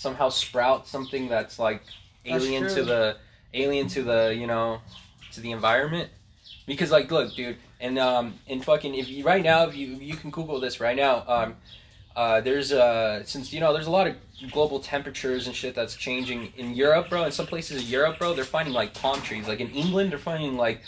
somehow 0.00 0.30
sprout 0.30 0.88
something 0.88 1.28
that's 1.28 1.58
like 1.58 1.82
That's 2.24 2.42
alien 2.42 2.68
to 2.68 2.82
the 2.82 3.16
alien 3.52 3.86
to 3.88 4.02
the 4.02 4.34
you 4.34 4.46
know 4.46 4.80
to 5.32 5.40
the 5.40 5.52
environment. 5.52 6.08
Because 6.66 6.90
like, 6.90 7.10
look, 7.10 7.34
dude, 7.34 7.56
and 7.80 7.98
um, 7.98 8.34
and 8.48 8.64
fucking, 8.64 8.94
if 8.94 9.08
you 9.08 9.24
right 9.24 9.42
now, 9.42 9.66
if 9.66 9.76
you 9.76 9.88
you 9.88 10.14
can 10.14 10.30
Google 10.30 10.58
this 10.58 10.80
right 10.80 10.96
now, 10.96 11.24
um, 11.26 11.56
uh, 12.16 12.40
there's 12.40 12.72
uh, 12.72 13.22
since 13.24 13.52
you 13.52 13.60
know, 13.60 13.72
there's 13.72 13.88
a 13.88 13.90
lot 13.90 14.06
of 14.06 14.16
global 14.52 14.80
temperatures 14.80 15.46
and 15.46 15.54
shit 15.54 15.74
that's 15.74 15.94
changing 15.96 16.52
in 16.56 16.74
Europe, 16.74 17.10
bro. 17.10 17.24
In 17.24 17.32
some 17.32 17.46
places 17.46 17.82
in 17.82 17.88
Europe, 17.88 18.18
bro, 18.18 18.32
they're 18.32 18.44
finding 18.44 18.72
like 18.72 18.94
palm 18.94 19.20
trees. 19.20 19.46
Like 19.48 19.60
in 19.60 19.70
England, 19.70 20.12
they're 20.12 20.18
finding 20.18 20.56
like, 20.56 20.80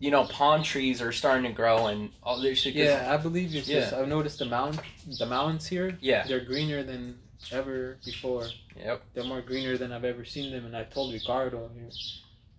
you 0.00 0.10
know, 0.10 0.24
palm 0.24 0.62
trees 0.62 1.00
are 1.00 1.12
starting 1.12 1.44
to 1.44 1.52
grow 1.52 1.86
and 1.86 2.10
all 2.22 2.40
this 2.40 2.58
shit. 2.58 2.74
Yeah, 2.74 3.08
I 3.10 3.16
believe 3.16 3.54
it's 3.54 3.66
just. 3.66 3.92
Yeah. 3.92 3.98
I've 3.98 4.08
noticed 4.08 4.38
the 4.38 4.46
mountain, 4.46 4.82
the 5.18 5.26
mountains 5.26 5.66
here. 5.66 5.96
Yeah. 6.00 6.26
They're 6.26 6.44
greener 6.44 6.82
than 6.82 7.18
ever 7.52 7.96
before. 8.04 8.46
Yep. 8.76 9.02
They're 9.14 9.24
more 9.24 9.40
greener 9.40 9.76
than 9.76 9.92
I've 9.92 10.04
ever 10.04 10.24
seen 10.24 10.52
them, 10.52 10.64
and 10.66 10.76
I 10.76 10.84
told 10.84 11.12
Ricardo 11.12 11.70
here. 11.74 11.90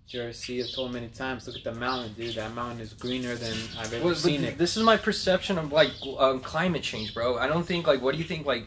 JRC, 0.10 0.62
I've 0.62 0.74
told 0.74 0.88
him 0.90 0.94
many 0.96 1.08
times, 1.08 1.48
look 1.48 1.56
at 1.56 1.64
the 1.64 1.74
mountain, 1.74 2.14
dude. 2.14 2.36
That 2.36 2.54
mountain 2.54 2.82
is 2.82 2.92
greener 2.94 3.36
than 3.36 3.56
I've 3.80 3.94
ever 3.94 4.04
Well, 4.06 4.16
seen 4.16 4.44
it. 4.44 4.58
This 4.58 4.76
is 4.76 4.84
my 4.84 4.98
perception 4.98 5.58
of 5.58 5.72
like 5.72 5.92
um, 6.20 6.42
climate 6.42 6.84
change, 6.84 7.14
bro. 7.14 7.38
I 7.38 7.48
don't 7.48 7.64
think 7.64 7.88
like. 7.88 8.02
What 8.02 8.12
do 8.14 8.18
you 8.18 8.26
think? 8.26 8.46
Like, 8.46 8.66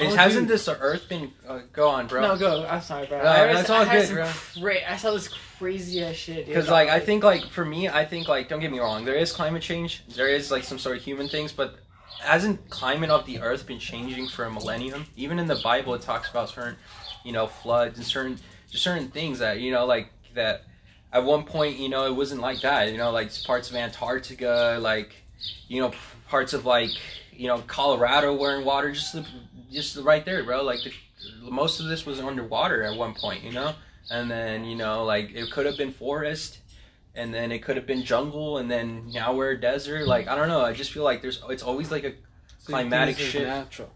Oh, 0.00 0.14
hasn't 0.16 0.48
dude. 0.48 0.54
this 0.54 0.68
Earth 0.68 1.08
been? 1.08 1.32
Uh, 1.46 1.60
go 1.72 1.88
on, 1.88 2.08
bro. 2.08 2.20
No, 2.22 2.36
go. 2.36 2.66
I'm 2.66 2.80
sorry, 2.82 3.06
bro. 3.06 3.22
No, 3.22 3.28
I 3.28 3.52
that's 3.52 3.70
all 3.70 3.84
good, 3.86 4.08
bro. 4.10 4.28
Cra- 4.60 4.92
I 4.92 4.96
saw 4.96 5.12
this 5.12 5.28
crazy 5.28 6.02
ass 6.02 6.16
shit. 6.16 6.38
dude. 6.38 6.46
Because 6.48 6.68
like 6.68 6.88
I 6.88 6.98
think 7.00 7.22
like 7.24 7.44
for 7.46 7.64
me, 7.64 7.88
I 7.88 8.04
think 8.04 8.26
like 8.28 8.48
don't 8.48 8.60
get 8.60 8.72
me 8.72 8.80
wrong, 8.80 9.04
there 9.04 9.14
is 9.14 9.32
climate 9.32 9.62
change, 9.62 10.02
there 10.16 10.28
is 10.28 10.50
like 10.50 10.64
some 10.64 10.78
sort 10.78 10.96
of 10.96 11.02
human 11.02 11.28
things, 11.28 11.52
but 11.52 11.76
hasn't 12.20 12.68
climate 12.70 13.10
of 13.10 13.26
the 13.26 13.40
Earth 13.40 13.66
been 13.66 13.78
changing 13.78 14.28
for 14.28 14.44
a 14.44 14.50
millennium? 14.50 15.06
Even 15.16 15.38
in 15.38 15.46
the 15.46 15.56
Bible, 15.56 15.94
it 15.94 16.02
talks 16.02 16.30
about 16.30 16.48
certain, 16.48 16.76
you 17.24 17.32
know, 17.32 17.46
floods 17.46 17.98
and 17.98 18.06
certain 18.06 18.38
just 18.70 18.84
certain 18.84 19.08
things 19.08 19.38
that 19.40 19.60
you 19.60 19.72
know 19.72 19.86
like 19.86 20.12
that. 20.34 20.64
At 21.12 21.24
one 21.24 21.42
point, 21.42 21.76
you 21.78 21.88
know, 21.88 22.06
it 22.06 22.14
wasn't 22.14 22.40
like 22.40 22.60
that. 22.60 22.92
You 22.92 22.98
know, 22.98 23.10
like 23.10 23.30
parts 23.44 23.68
of 23.68 23.76
Antarctica, 23.76 24.78
like 24.80 25.12
you 25.68 25.80
know, 25.80 25.92
parts 26.28 26.52
of 26.52 26.66
like 26.66 26.90
you 27.32 27.48
know 27.48 27.62
Colorado 27.66 28.34
were 28.36 28.56
in 28.56 28.64
water, 28.64 28.92
just 28.92 29.12
the, 29.12 29.26
just 29.72 29.96
right 29.96 30.24
there, 30.24 30.44
bro. 30.44 30.62
Like 30.62 30.80
the, 30.84 30.92
most 31.50 31.80
of 31.80 31.86
this 31.86 32.06
was 32.06 32.20
underwater 32.20 32.82
at 32.82 32.96
one 32.96 33.14
point, 33.14 33.42
you 33.42 33.52
know 33.52 33.74
and 34.10 34.30
then 34.30 34.64
you 34.64 34.76
know 34.76 35.04
like 35.04 35.30
it 35.34 35.50
could 35.50 35.66
have 35.66 35.76
been 35.76 35.92
forest 35.92 36.59
and 37.14 37.32
then 37.34 37.50
it 37.52 37.60
could 37.60 37.76
have 37.76 37.86
been 37.86 38.02
jungle 38.02 38.58
and 38.58 38.70
then 38.70 39.10
now 39.12 39.32
we're 39.34 39.50
a 39.50 39.60
desert 39.60 40.06
like 40.06 40.28
i 40.28 40.34
don't 40.36 40.48
know 40.48 40.60
i 40.62 40.72
just 40.72 40.92
feel 40.92 41.02
like 41.02 41.20
there's 41.22 41.42
it's 41.48 41.62
always 41.62 41.90
like 41.90 42.04
a 42.04 42.12
So 42.58 42.72
climatic 42.72 43.16
this 43.16 43.30
shift. 43.30 43.46
Natural. 43.46 43.90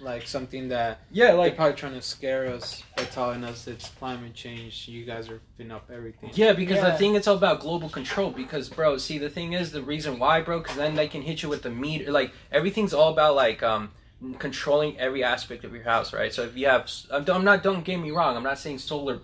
like 0.00 0.26
something 0.26 0.68
that 0.68 1.00
Yeah, 1.10 1.32
like 1.32 1.56
probably 1.56 1.74
trying 1.76 1.94
to 1.94 2.02
scare 2.02 2.46
us 2.48 2.82
by 2.96 3.04
telling 3.04 3.44
us 3.44 3.66
it's 3.66 3.88
climate 4.00 4.34
change. 4.34 4.88
You 4.88 5.04
guys 5.04 5.28
are 5.28 5.40
finna 5.58 5.72
up 5.76 5.90
everything. 5.90 6.30
Yeah, 6.34 6.52
because 6.54 6.76
Yeah. 6.78 6.90
the 6.90 6.98
thing 6.98 7.14
it's 7.16 7.28
all 7.28 7.36
about 7.36 7.60
global 7.60 7.88
control. 7.90 8.30
Because, 8.30 8.68
bro, 8.70 8.96
see, 8.98 9.18
the 9.18 9.28
thing 9.30 9.52
is 9.52 9.72
the 9.72 9.82
reason 9.82 10.18
why, 10.18 10.40
bro, 10.40 10.60
because 10.60 10.76
then 10.76 10.94
they 10.96 11.06
can 11.08 11.22
hit 11.22 11.42
you 11.42 11.48
with 11.50 11.62
the 11.62 11.70
meter. 11.70 12.10
Like 12.10 12.30
everything's 12.50 12.94
all 12.94 13.10
about 13.12 13.34
like 13.36 13.62
um 13.62 13.90
controlling 14.38 14.98
every 14.98 15.22
aspect 15.24 15.64
of 15.64 15.74
your 15.74 15.84
house, 15.84 16.12
right? 16.12 16.32
So 16.32 16.42
if 16.44 16.56
you 16.56 16.66
have, 16.66 16.90
I'm 17.10 17.28
I'm 17.30 17.44
not. 17.44 17.62
Don't 17.62 17.84
get 17.84 17.98
me 17.98 18.10
wrong. 18.10 18.36
I'm 18.36 18.42
not 18.42 18.58
saying 18.58 18.78
solar, 18.78 19.20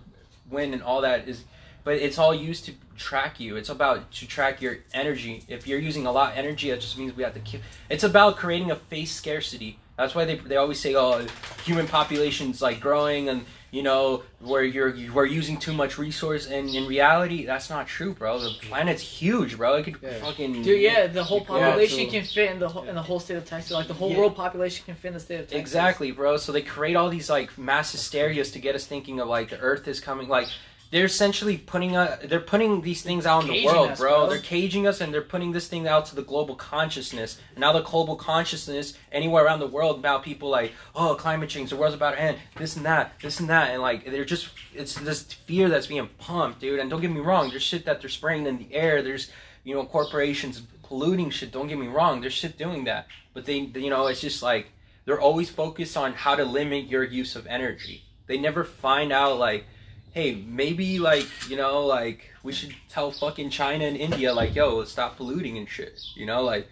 wind, 0.49 0.73
and 0.75 0.83
all 0.83 1.01
that 1.01 1.27
is, 1.27 1.43
but 1.87 1.95
it's 1.95 2.17
all 2.17 2.35
used 2.35 2.65
to 2.65 2.73
track 2.97 3.39
you. 3.39 3.55
It's 3.55 3.69
about 3.69 4.11
to 4.11 4.27
track 4.27 4.61
your 4.61 4.79
energy. 4.93 5.41
If 5.47 5.65
you're 5.65 5.79
using 5.79 6.05
a 6.05 6.11
lot 6.11 6.33
of 6.33 6.37
energy, 6.37 6.69
that 6.69 6.81
just 6.81 6.97
means 6.97 7.15
we 7.15 7.23
have 7.23 7.33
to 7.35 7.39
keep. 7.39 7.61
It's 7.89 8.03
about 8.03 8.35
creating 8.35 8.71
a 8.71 8.75
face 8.75 9.13
scarcity. 9.15 9.79
That's 9.95 10.13
why 10.13 10.25
they 10.25 10.35
they 10.35 10.57
always 10.57 10.81
say, 10.81 10.95
oh, 10.95 11.25
human 11.63 11.87
population's 11.87 12.61
like 12.61 12.81
growing 12.81 13.29
and 13.29 13.45
you 13.71 13.83
know 13.83 14.23
where 14.41 14.65
you're 14.65 14.93
we're 15.13 15.25
using 15.25 15.55
too 15.57 15.71
much 15.71 15.97
resource 15.97 16.45
and 16.47 16.69
in 16.75 16.87
reality 16.87 17.45
that's 17.45 17.69
not 17.69 17.85
true 17.85 18.13
bro 18.13 18.39
the 18.39 18.51
planet's 18.61 19.01
huge 19.01 19.57
bro 19.57 19.73
it 19.75 19.83
could 19.83 19.97
Yeah. 20.01 20.13
fucking 20.25 20.61
Dude, 20.63 20.81
yeah, 20.81 21.07
the 21.07 21.21
whole 21.21 21.43
population 21.43 22.05
too. 22.05 22.11
can 22.11 22.23
fit 22.23 22.51
in 22.51 22.59
the 22.59 22.69
whole 22.69 22.83
in 22.87 22.95
the 22.95 23.01
whole 23.01 23.19
state 23.19 23.35
of 23.35 23.43
Texas. 23.45 23.71
Like 23.71 23.87
the 23.89 23.93
whole 23.93 24.09
Yeah. 24.11 24.19
world 24.19 24.35
population 24.37 24.85
can 24.85 24.95
fit 24.95 25.09
in 25.09 25.13
the 25.15 25.19
state 25.19 25.39
of 25.41 25.47
Texas. 25.47 25.59
exactly 25.59 26.11
bro 26.11 26.37
so 26.37 26.53
they 26.53 26.61
create 26.61 26.95
all 26.95 27.09
these 27.09 27.29
like 27.29 27.57
mass 27.57 27.91
hysterias 27.91 28.51
to 28.53 28.59
get 28.59 28.73
us 28.73 28.85
thinking 28.85 29.19
of 29.19 29.27
like 29.27 29.49
the 29.49 29.59
earth 29.59 29.85
is 29.89 29.99
coming 29.99 30.27
like 30.29 30.47
they're 30.89 31.05
essentially 31.05 31.57
putting 31.57 31.95
uh, 31.95 32.17
they're 32.25 32.39
putting 32.39 32.81
these 32.81 33.01
things 33.01 33.25
out 33.25 33.43
in 33.43 33.49
the 33.49 33.65
world 33.65 33.91
us, 33.91 33.99
bro. 33.99 34.09
bro. 34.09 34.29
they're 34.29 34.39
caging 34.39 34.87
us 34.87 35.01
and 35.01 35.13
they're 35.13 35.21
putting 35.21 35.51
this 35.51 35.67
thing 35.67 35.87
out 35.87 36.05
to 36.07 36.15
the 36.15 36.21
global 36.21 36.55
consciousness. 36.55 37.39
And 37.51 37.59
now 37.59 37.73
the 37.73 37.81
global 37.81 38.15
consciousness 38.15 38.93
anywhere 39.11 39.45
around 39.45 39.59
the 39.59 39.67
world 39.67 39.99
about 39.99 40.23
people 40.23 40.49
like 40.49 40.71
oh 40.95 41.15
climate 41.15 41.49
change 41.49 41.71
the 41.71 41.75
world's 41.75 41.95
about 41.95 42.11
to 42.11 42.21
end 42.21 42.37
this 42.55 42.77
and 42.77 42.85
that 42.85 43.19
this 43.21 43.39
and 43.39 43.49
that. 43.49 43.71
And 43.71 43.81
like 43.81 44.05
they're 44.05 44.25
just 44.25 44.49
it's 44.73 44.95
this 44.95 45.23
fear 45.23 45.67
that's 45.67 45.87
being 45.87 46.09
pumped 46.19 46.61
dude. 46.61 46.79
And 46.79 46.89
don't 46.89 47.01
get 47.01 47.11
me 47.11 47.19
wrong 47.19 47.49
there's 47.49 47.63
shit 47.63 47.85
that 47.85 47.99
they're 47.99 48.09
spraying 48.09 48.45
in 48.45 48.57
the 48.57 48.73
air. 48.73 49.01
There's 49.01 49.29
you 49.63 49.75
know 49.75 49.85
corporations 49.85 50.61
polluting 50.83 51.31
shit. 51.31 51.51
Don't 51.51 51.67
get 51.67 51.77
me 51.77 51.87
wrong 51.87 52.21
there's 52.21 52.33
shit 52.33 52.57
doing 52.57 52.85
that. 52.85 53.07
But 53.33 53.45
they 53.45 53.57
you 53.57 53.89
know 53.89 54.07
it's 54.07 54.21
just 54.21 54.41
like 54.41 54.71
they're 55.03 55.19
always 55.19 55.49
focused 55.49 55.97
on 55.97 56.13
how 56.13 56.35
to 56.35 56.45
limit 56.45 56.85
your 56.85 57.03
use 57.03 57.35
of 57.35 57.45
energy. 57.47 58.03
They 58.27 58.37
never 58.37 58.63
find 58.63 59.11
out 59.11 59.37
like 59.37 59.65
hey 60.11 60.43
maybe 60.47 60.99
like 60.99 61.27
you 61.49 61.55
know 61.55 61.85
like 61.85 62.31
we 62.43 62.51
should 62.51 62.73
tell 62.89 63.11
fucking 63.11 63.49
china 63.49 63.85
and 63.85 63.97
india 63.97 64.33
like 64.33 64.55
yo 64.55 64.83
stop 64.83 65.17
polluting 65.17 65.57
and 65.57 65.69
shit 65.69 65.99
you 66.15 66.25
know 66.25 66.41
like 66.41 66.67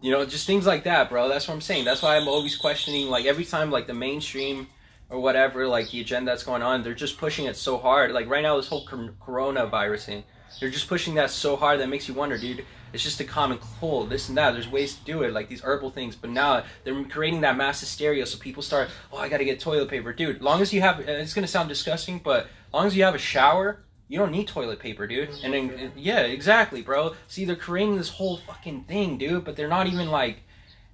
you 0.00 0.10
know 0.10 0.24
just 0.24 0.46
things 0.46 0.66
like 0.66 0.84
that 0.84 1.08
bro. 1.08 1.28
That's 1.28 1.48
what 1.48 1.54
i'm 1.54 1.60
saying. 1.60 1.84
That's 1.84 2.02
why 2.02 2.16
i'm 2.16 2.28
always 2.28 2.56
questioning 2.56 3.08
like 3.08 3.24
every 3.24 3.44
time 3.44 3.70
like 3.70 3.86
the 3.86 3.94
mainstream 3.94 4.68
or 5.08 5.20
whatever 5.20 5.66
like 5.66 5.90
the 5.90 6.00
agenda 6.00 6.30
that's 6.30 6.42
going 6.42 6.62
on 6.62 6.82
they're 6.82 6.94
just 6.94 7.18
pushing 7.18 7.46
it 7.46 7.56
so 7.56 7.78
hard. 7.78 8.12
Like 8.12 8.28
right 8.28 8.42
now 8.42 8.56
this 8.56 8.68
whole 8.68 8.86
cor- 8.86 9.14
coronavirus 9.20 10.04
thing 10.04 10.24
they're 10.60 10.70
just 10.70 10.88
pushing 10.88 11.14
that 11.14 11.30
so 11.30 11.56
hard 11.56 11.80
that 11.80 11.88
makes 11.88 12.08
you 12.08 12.14
wonder 12.14 12.38
dude 12.38 12.64
it's 12.92 13.02
just 13.02 13.20
a 13.20 13.24
common 13.24 13.58
cold 13.58 14.10
this 14.10 14.28
and 14.28 14.38
that 14.38 14.52
there's 14.52 14.68
ways 14.68 14.94
to 14.94 15.04
do 15.04 15.22
it 15.22 15.32
like 15.32 15.48
these 15.48 15.62
herbal 15.62 15.90
things 15.90 16.16
but 16.16 16.30
now 16.30 16.62
they're 16.84 17.04
creating 17.04 17.40
that 17.40 17.56
mass 17.56 17.80
hysteria 17.80 18.24
so 18.26 18.38
people 18.38 18.62
start 18.62 18.88
oh 19.12 19.18
i 19.18 19.28
gotta 19.28 19.44
get 19.44 19.60
toilet 19.60 19.88
paper 19.88 20.12
dude 20.12 20.40
long 20.40 20.60
as 20.60 20.72
you 20.72 20.80
have 20.80 21.00
it's 21.00 21.34
gonna 21.34 21.46
sound 21.46 21.68
disgusting 21.68 22.18
but 22.18 22.48
long 22.72 22.86
as 22.86 22.96
you 22.96 23.02
have 23.04 23.14
a 23.14 23.18
shower 23.18 23.80
you 24.08 24.18
don't 24.18 24.30
need 24.30 24.46
toilet 24.46 24.78
paper, 24.78 25.06
dude. 25.06 25.30
And 25.42 25.52
then, 25.52 25.92
yeah, 25.96 26.20
exactly, 26.20 26.82
bro. 26.82 27.14
See, 27.26 27.44
they're 27.44 27.56
creating 27.56 27.96
this 27.96 28.08
whole 28.08 28.36
fucking 28.36 28.84
thing, 28.84 29.18
dude. 29.18 29.44
But 29.44 29.56
they're 29.56 29.68
not 29.68 29.88
even 29.88 30.10
like, 30.10 30.42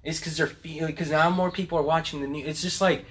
it's 0.03 0.19
because 0.19 0.37
they're 0.37 0.47
feeling 0.47 0.87
because 0.87 1.11
now 1.11 1.29
more 1.29 1.51
people 1.51 1.77
are 1.77 1.83
watching 1.83 2.21
the 2.21 2.27
news. 2.27 2.47
It's 2.47 2.61
just 2.61 2.81
like, 2.81 3.05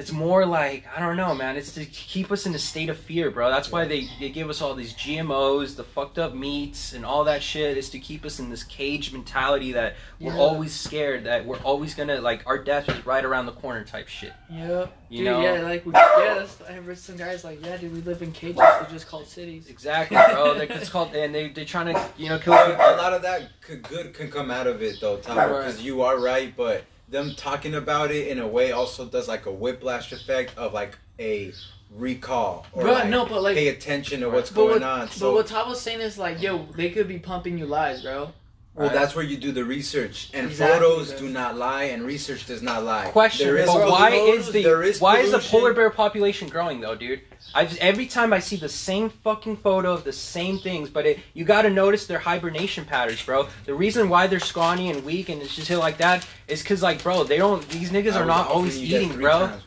it's 0.00 0.12
more 0.12 0.46
like 0.46 0.84
I 0.96 0.98
don't 0.98 1.16
know, 1.16 1.34
man. 1.34 1.56
It's 1.56 1.72
to 1.74 1.84
keep 1.84 2.32
us 2.32 2.46
in 2.46 2.54
a 2.54 2.58
state 2.58 2.88
of 2.88 2.96
fear, 2.98 3.30
bro. 3.30 3.50
That's 3.50 3.70
why 3.70 3.84
they, 3.84 4.08
they 4.18 4.30
give 4.30 4.48
us 4.48 4.62
all 4.62 4.74
these 4.74 4.94
GMOs, 4.94 5.76
the 5.76 5.84
fucked 5.84 6.18
up 6.18 6.34
meats, 6.34 6.94
and 6.94 7.04
all 7.04 7.24
that 7.24 7.42
shit. 7.42 7.76
Is 7.76 7.90
to 7.90 7.98
keep 7.98 8.24
us 8.24 8.38
in 8.40 8.48
this 8.48 8.64
cage 8.64 9.12
mentality 9.12 9.72
that 9.72 9.96
we're 10.18 10.32
Yeah. 10.32 10.38
always 10.40 10.72
scared 10.74 11.24
that 11.24 11.44
we're 11.44 11.58
always 11.58 11.94
gonna 11.94 12.20
like 12.20 12.42
our 12.46 12.56
death 12.58 12.88
is 12.88 13.04
right 13.04 13.24
around 13.24 13.44
the 13.46 13.52
corner 13.52 13.84
type 13.84 14.08
shit. 14.08 14.32
Yeah, 14.50 14.86
You 15.10 15.18
dude, 15.18 15.24
know? 15.26 15.40
yeah, 15.42 15.60
like 15.62 15.84
we, 15.84 15.92
yeah, 15.92 16.34
that's, 16.38 16.60
I 16.62 16.72
heard 16.72 16.98
some 16.98 17.16
guys 17.16 17.44
like, 17.44 17.64
yeah, 17.64 17.76
dude, 17.76 17.92
we 17.92 18.00
live 18.00 18.22
in 18.22 18.32
cages. 18.32 18.56
They're 18.56 18.86
just 18.90 19.06
called 19.06 19.26
cities. 19.26 19.68
Exactly, 19.68 20.16
bro. 20.16 20.54
They, 20.54 20.66
it's 20.68 20.88
called 20.88 21.14
and 21.14 21.34
they 21.34 21.48
they're 21.50 21.64
trying 21.66 21.92
to 21.94 22.08
you 22.16 22.28
know 22.30 22.38
kill 22.38 22.54
a 22.54 22.66
people. 22.70 22.78
lot 22.84 23.12
of 23.12 23.22
that 23.22 23.42
could, 23.60 23.82
good 23.82 24.14
can 24.14 24.30
come 24.30 24.50
out 24.50 24.66
of 24.66 24.82
it 24.82 24.98
though, 25.00 25.18
Tyler, 25.18 25.52
Right. 25.52 25.66
because 25.66 25.82
you 25.82 26.00
are 26.02 26.18
right. 26.18 26.56
But 26.56 26.84
them 27.10 27.34
talking 27.36 27.74
about 27.74 28.10
it 28.10 28.28
in 28.28 28.38
a 28.38 28.46
way 28.46 28.72
also 28.72 29.04
does 29.04 29.28
like 29.28 29.46
a 29.46 29.52
whiplash 29.52 30.12
effect 30.12 30.56
of 30.56 30.72
like 30.72 30.96
a 31.18 31.52
recall 31.90 32.66
or 32.72 32.84
Bro, 32.84 32.92
like, 32.92 33.08
no, 33.08 33.26
but 33.26 33.42
like, 33.42 33.56
pay 33.56 33.68
attention 33.68 34.20
to 34.20 34.30
what's 34.30 34.50
going 34.50 34.80
what, 34.80 34.82
on. 34.82 35.00
but 35.06 35.12
So 35.12 35.34
what 35.34 35.46
Tavo's 35.48 35.80
saying 35.80 36.00
is 36.00 36.18
like, 36.18 36.40
yo, 36.40 36.66
they 36.76 36.90
could 36.90 37.08
be 37.08 37.18
pumping 37.18 37.58
you 37.58 37.66
lies, 37.66 38.02
bro. 38.02 38.32
well, 38.74 38.86
Right. 38.88 38.92
that's 38.92 39.16
where 39.16 39.24
you 39.24 39.36
do 39.36 39.50
the 39.50 39.64
research, 39.64 40.30
and 40.32 40.46
Exactly, 40.46 40.78
photos 40.78 41.10
bro. 41.10 41.18
do 41.18 41.28
not 41.30 41.56
lie, 41.56 41.84
and 41.84 42.04
research 42.04 42.46
does 42.46 42.62
not 42.62 42.84
lie. 42.84 43.06
Question, 43.06 43.48
There 43.48 43.56
is 43.58 43.66
but 43.66 43.72
photos, 43.72 43.90
why 43.90 44.10
is 44.12 44.52
the 44.52 44.62
there 44.62 44.82
is 44.84 45.00
why 45.00 45.18
is 45.18 45.32
the 45.32 45.40
polar 45.40 45.74
bear 45.74 45.90
population 45.90 46.48
growing 46.48 46.80
though, 46.80 46.94
dude? 46.94 47.20
I've 47.54 47.76
every 47.78 48.06
time 48.06 48.32
I 48.32 48.38
see 48.38 48.56
the 48.56 48.68
same 48.68 49.10
fucking 49.10 49.56
photo 49.56 49.92
of 49.92 50.04
the 50.04 50.12
same 50.12 50.58
things, 50.58 50.88
but 50.88 51.06
it, 51.06 51.18
you 51.34 51.44
got 51.44 51.62
to 51.62 51.70
notice 51.70 52.06
their 52.06 52.18
hibernation 52.18 52.84
patterns, 52.84 53.22
bro. 53.24 53.48
The 53.66 53.74
reason 53.74 54.08
why 54.08 54.26
they're 54.26 54.40
scrawny 54.40 54.90
and 54.90 55.04
weak 55.04 55.28
and 55.28 55.42
it's 55.42 55.54
just 55.54 55.68
shit 55.68 55.78
like 55.78 55.98
that 55.98 56.26
is 56.48 56.62
because, 56.62 56.82
like, 56.82 57.02
bro, 57.02 57.24
they 57.24 57.38
don't. 57.38 57.66
These 57.68 57.90
niggas 57.90 58.12
I 58.12 58.22
are 58.22 58.26
not 58.26 58.46
always 58.46 58.78
eating, 58.80 59.16
bro. 59.18 59.48
times, 59.48 59.62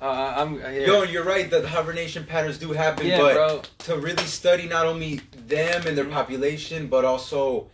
Uh, 0.00 0.34
I'm 0.36 0.54
uh, 0.54 0.68
yeah, 0.68 0.86
Yo, 0.86 1.02
you're 1.02 1.24
right. 1.24 1.50
The 1.50 1.66
hibernation 1.66 2.24
patterns 2.24 2.58
do 2.58 2.72
happen, 2.72 3.06
yeah, 3.06 3.18
but 3.18 3.34
bro. 3.34 3.62
to 3.78 3.96
really 3.96 4.24
study 4.24 4.68
not 4.68 4.86
only 4.86 5.20
them 5.46 5.86
and 5.86 5.96
their 5.96 6.04
population, 6.04 6.86
but 6.88 7.04
also 7.04 7.68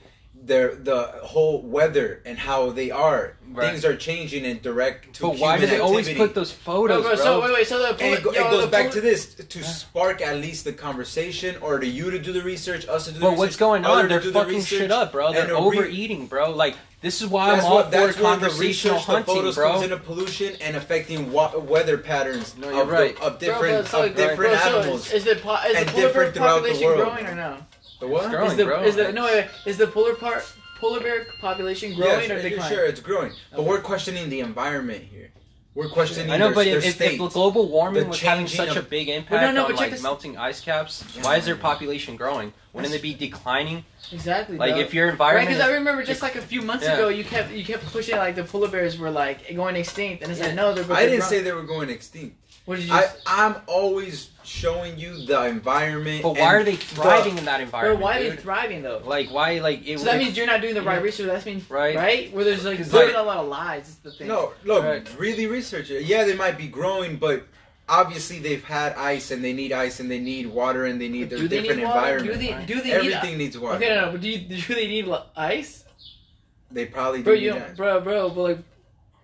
their 0.46 0.74
the 0.74 1.04
whole 1.22 1.62
weather 1.62 2.20
and 2.26 2.38
how 2.38 2.70
they 2.70 2.90
are. 2.90 3.36
Right. 3.50 3.70
Things 3.70 3.84
are 3.84 3.94
changing 3.96 4.44
in 4.44 4.58
direct 4.62 5.14
to 5.14 5.22
But 5.22 5.38
why 5.38 5.56
do 5.56 5.62
human 5.62 5.78
they 5.78 5.80
always 5.80 6.12
put 6.12 6.34
those 6.34 6.50
photos, 6.50 7.02
bro, 7.04 7.14
bro? 7.14 7.24
so 7.24 7.40
wait, 7.40 7.52
wait, 7.54 7.66
so 7.68 7.78
the 7.78 7.90
And 8.04 8.14
it, 8.14 8.22
go, 8.24 8.32
yo, 8.32 8.46
it 8.48 8.50
goes 8.50 8.64
the 8.64 8.70
back 8.70 8.86
polar- 8.86 8.94
to 8.94 9.00
this 9.00 9.34
to 9.36 9.62
spark 9.62 10.20
at 10.20 10.36
least 10.38 10.64
the 10.64 10.72
conversation, 10.72 11.54
or 11.60 11.78
to 11.78 11.86
you 11.86 12.10
to 12.10 12.18
do 12.18 12.32
the 12.32 12.42
research, 12.42 12.88
us 12.88 13.04
to 13.04 13.12
do 13.12 13.18
the 13.18 13.20
But 13.20 13.26
research. 13.30 13.38
what's 13.38 13.56
going 13.56 13.84
on? 13.84 14.08
They're 14.08 14.18
do 14.20 14.32
the 14.32 14.40
fucking 14.40 14.54
research, 14.56 14.78
shit 14.80 14.90
up, 14.90 15.12
bro. 15.12 15.32
They're 15.32 15.46
to 15.46 15.52
re- 15.54 15.58
overeating, 15.60 16.26
bro. 16.26 16.50
Like 16.50 16.74
this 17.00 17.22
is 17.22 17.28
why 17.28 17.50
That's 17.54 17.64
I'm 17.64 17.70
all 17.70 17.76
what. 17.76 17.84
for 17.86 17.90
That's 17.92 18.02
where 18.04 18.12
the 18.14 18.22
conversational 18.22 18.96
research, 18.96 19.06
the 19.06 19.12
hunting, 19.12 19.34
photos 19.36 19.54
bro. 19.54 19.70
comes 19.70 19.82
into 19.84 19.96
pollution 19.98 20.56
and 20.60 20.74
affecting 20.76 21.30
wa- 21.30 21.56
weather 21.56 21.96
patterns 21.98 22.56
No, 22.58 22.70
you're 22.70 22.82
of, 22.82 22.88
the- 22.88 22.92
right. 22.94 23.20
of 23.20 23.38
Bro, 23.38 23.48
different 23.48 23.82
but 23.84 23.88
so, 23.90 24.02
of 24.06 24.16
different 24.16 24.60
bro, 24.60 24.82
so. 24.82 24.94
Is, 24.94 25.12
is 25.12 25.24
the 25.24 25.36
po- 25.36 25.54
is 25.68 25.76
and 25.76 25.86
the 25.86 25.92
polar 25.92 26.02
bear 26.02 26.06
different 26.08 26.34
throughout 26.34 26.62
the 26.64 26.70
population 26.70 26.86
world. 26.88 27.04
growing 27.04 27.26
or 27.26 27.34
no? 27.36 27.56
The 28.00 28.06
what? 28.06 28.24
It's 28.24 28.32
growing, 28.34 28.50
is 28.50 28.56
the 28.56 28.64
bro. 28.64 28.82
is 28.82 28.96
the 28.96 29.12
no 29.12 29.24
wait, 29.24 29.46
is 29.66 29.76
the 29.78 29.86
polar 29.86 30.14
part 30.14 30.44
polar 30.78 31.00
bear 31.00 31.26
population 31.40 31.94
growing 31.94 32.20
yes, 32.20 32.30
or 32.30 32.34
you're 32.34 32.42
declining? 32.50 32.76
Sure, 32.76 32.86
it's 32.86 33.00
growing, 33.00 33.32
but 33.50 33.60
Okay. 33.60 33.68
we're 33.68 33.80
questioning 33.80 34.28
the 34.28 34.40
environment 34.40 35.04
here. 35.10 35.30
We're 35.74 35.88
questioning. 35.88 36.30
I 36.30 36.36
know, 36.36 36.46
their, 36.46 36.54
but 36.54 36.64
their 36.66 36.78
if, 36.78 36.84
if, 36.86 36.94
state. 36.94 37.18
global 37.18 37.68
warming 37.68 38.04
The 38.04 38.08
was 38.10 38.20
having 38.20 38.46
changing 38.46 38.68
such 38.68 38.76
a 38.76 38.82
big 38.82 39.08
impact 39.08 39.32
Well, 39.32 39.52
no, 39.52 39.62
no, 39.62 39.66
on 39.66 39.74
like 39.74 39.90
this- 39.90 40.02
melting 40.04 40.36
ice 40.38 40.60
caps, 40.60 41.02
Yeah, 41.16 41.24
why 41.24 41.36
is 41.36 41.46
their 41.46 41.56
population 41.56 42.14
growing? 42.16 42.52
Wouldn't 42.72 42.94
it 42.94 43.02
be 43.02 43.12
declining? 43.12 43.84
Exactly. 44.12 44.56
Like 44.56 44.72
bro. 44.74 44.80
if 44.82 44.94
your 44.94 45.08
environment, 45.08 45.48
Right, 45.48 45.54
because 45.56 45.68
I 45.68 45.72
remember 45.74 46.04
just 46.04 46.22
like 46.22 46.36
a 46.36 46.42
few 46.42 46.62
months 46.62 46.84
Yeah. 46.84 46.94
ago, 46.94 47.08
you 47.08 47.24
kept 47.24 47.50
you 47.50 47.64
kept 47.64 47.86
pushing 47.86 48.16
like 48.16 48.36
the 48.36 48.44
polar 48.44 48.68
bears 48.68 48.98
were 48.98 49.10
like 49.10 49.52
going 49.56 49.74
extinct, 49.74 50.22
and 50.22 50.30
it's 50.30 50.40
Yeah. 50.40 50.46
like 50.48 50.54
no, 50.54 50.74
they're. 50.74 50.84
but 50.84 50.96
I 50.96 51.06
didn't 51.06 51.20
grow- 51.20 51.28
say 51.28 51.40
they 51.42 51.52
were 51.52 51.62
going 51.62 51.90
extinct. 51.90 52.36
What 52.64 52.76
did 52.76 52.86
you? 52.86 52.94
I, 52.94 53.08
I'm 53.26 53.56
always 53.66 54.30
showing 54.42 54.98
you 54.98 55.26
the 55.26 55.46
environment. 55.46 56.22
but 56.22 56.30
why 56.32 56.38
and 56.38 56.48
are 56.48 56.64
they 56.64 56.76
the- 56.76 56.84
thriving 56.84 57.36
in 57.38 57.44
that 57.44 57.56
bro, 57.58 57.64
environment? 57.64 58.00
why 58.00 58.18
are 58.18 58.30
they 58.30 58.36
thriving 58.36 58.82
though? 58.82 59.02
like 59.04 59.28
why? 59.30 59.58
Like 59.60 59.86
it, 59.86 59.98
So 59.98 60.06
that 60.06 60.14
it- 60.16 60.18
means 60.24 60.36
you're 60.36 60.46
not 60.46 60.60
doing 60.62 60.74
the 60.74 60.82
right 60.82 60.96
Yeah. 60.96 61.02
research. 61.02 61.26
That 61.26 61.44
means 61.44 61.68
Right. 61.70 61.94
right, 61.96 62.32
where 62.32 62.44
there's 62.44 62.64
like 62.64 62.78
'Cause, 62.78 62.90
there's 62.90 63.12
like- 63.12 63.16
a 63.22 63.26
lot 63.26 63.38
of 63.38 63.48
lies. 63.48 63.88
Is 63.88 63.96
the 63.96 64.10
thing. 64.12 64.28
No, 64.28 64.52
look, 64.64 64.82
Right. 64.84 65.06
really 65.18 65.46
research 65.46 65.90
it. 65.90 66.04
Yeah, 66.04 66.24
they 66.24 66.34
might 66.36 66.56
be 66.56 66.66
growing, 66.68 67.16
but 67.16 67.46
obviously 67.86 68.38
they've 68.38 68.64
had 68.64 68.94
ice 68.94 69.30
and 69.30 69.44
they 69.44 69.52
need 69.52 69.70
ice 69.72 70.00
and 70.00 70.10
they 70.10 70.18
need 70.18 70.46
water 70.46 70.86
and 70.86 70.98
they 70.98 71.08
need 71.10 71.28
their 71.28 71.38
do 71.38 71.48
they 71.48 71.60
different 71.60 71.80
need 71.80 71.86
environment. 71.86 72.32
Do 72.32 72.38
they 72.38 72.64
do 72.66 72.80
they 72.80 72.92
Everything 72.92 73.32
need? 73.32 73.44
needs 73.44 73.58
water. 73.58 73.76
Okay, 73.76 73.94
no, 73.94 74.06
no, 74.06 74.12
but 74.12 74.20
do, 74.22 74.28
you, 74.30 74.38
do 74.38 74.74
they 74.74 74.88
need 74.88 75.06
ice? 75.36 75.84
They 76.70 76.86
probably 76.86 77.18
do 77.18 77.24
Bro, 77.24 77.34
need 77.34 77.42
you 77.42 77.52
that. 77.52 77.76
bro, 77.76 78.00
bro, 78.00 78.30
but 78.30 78.40
like, 78.40 78.58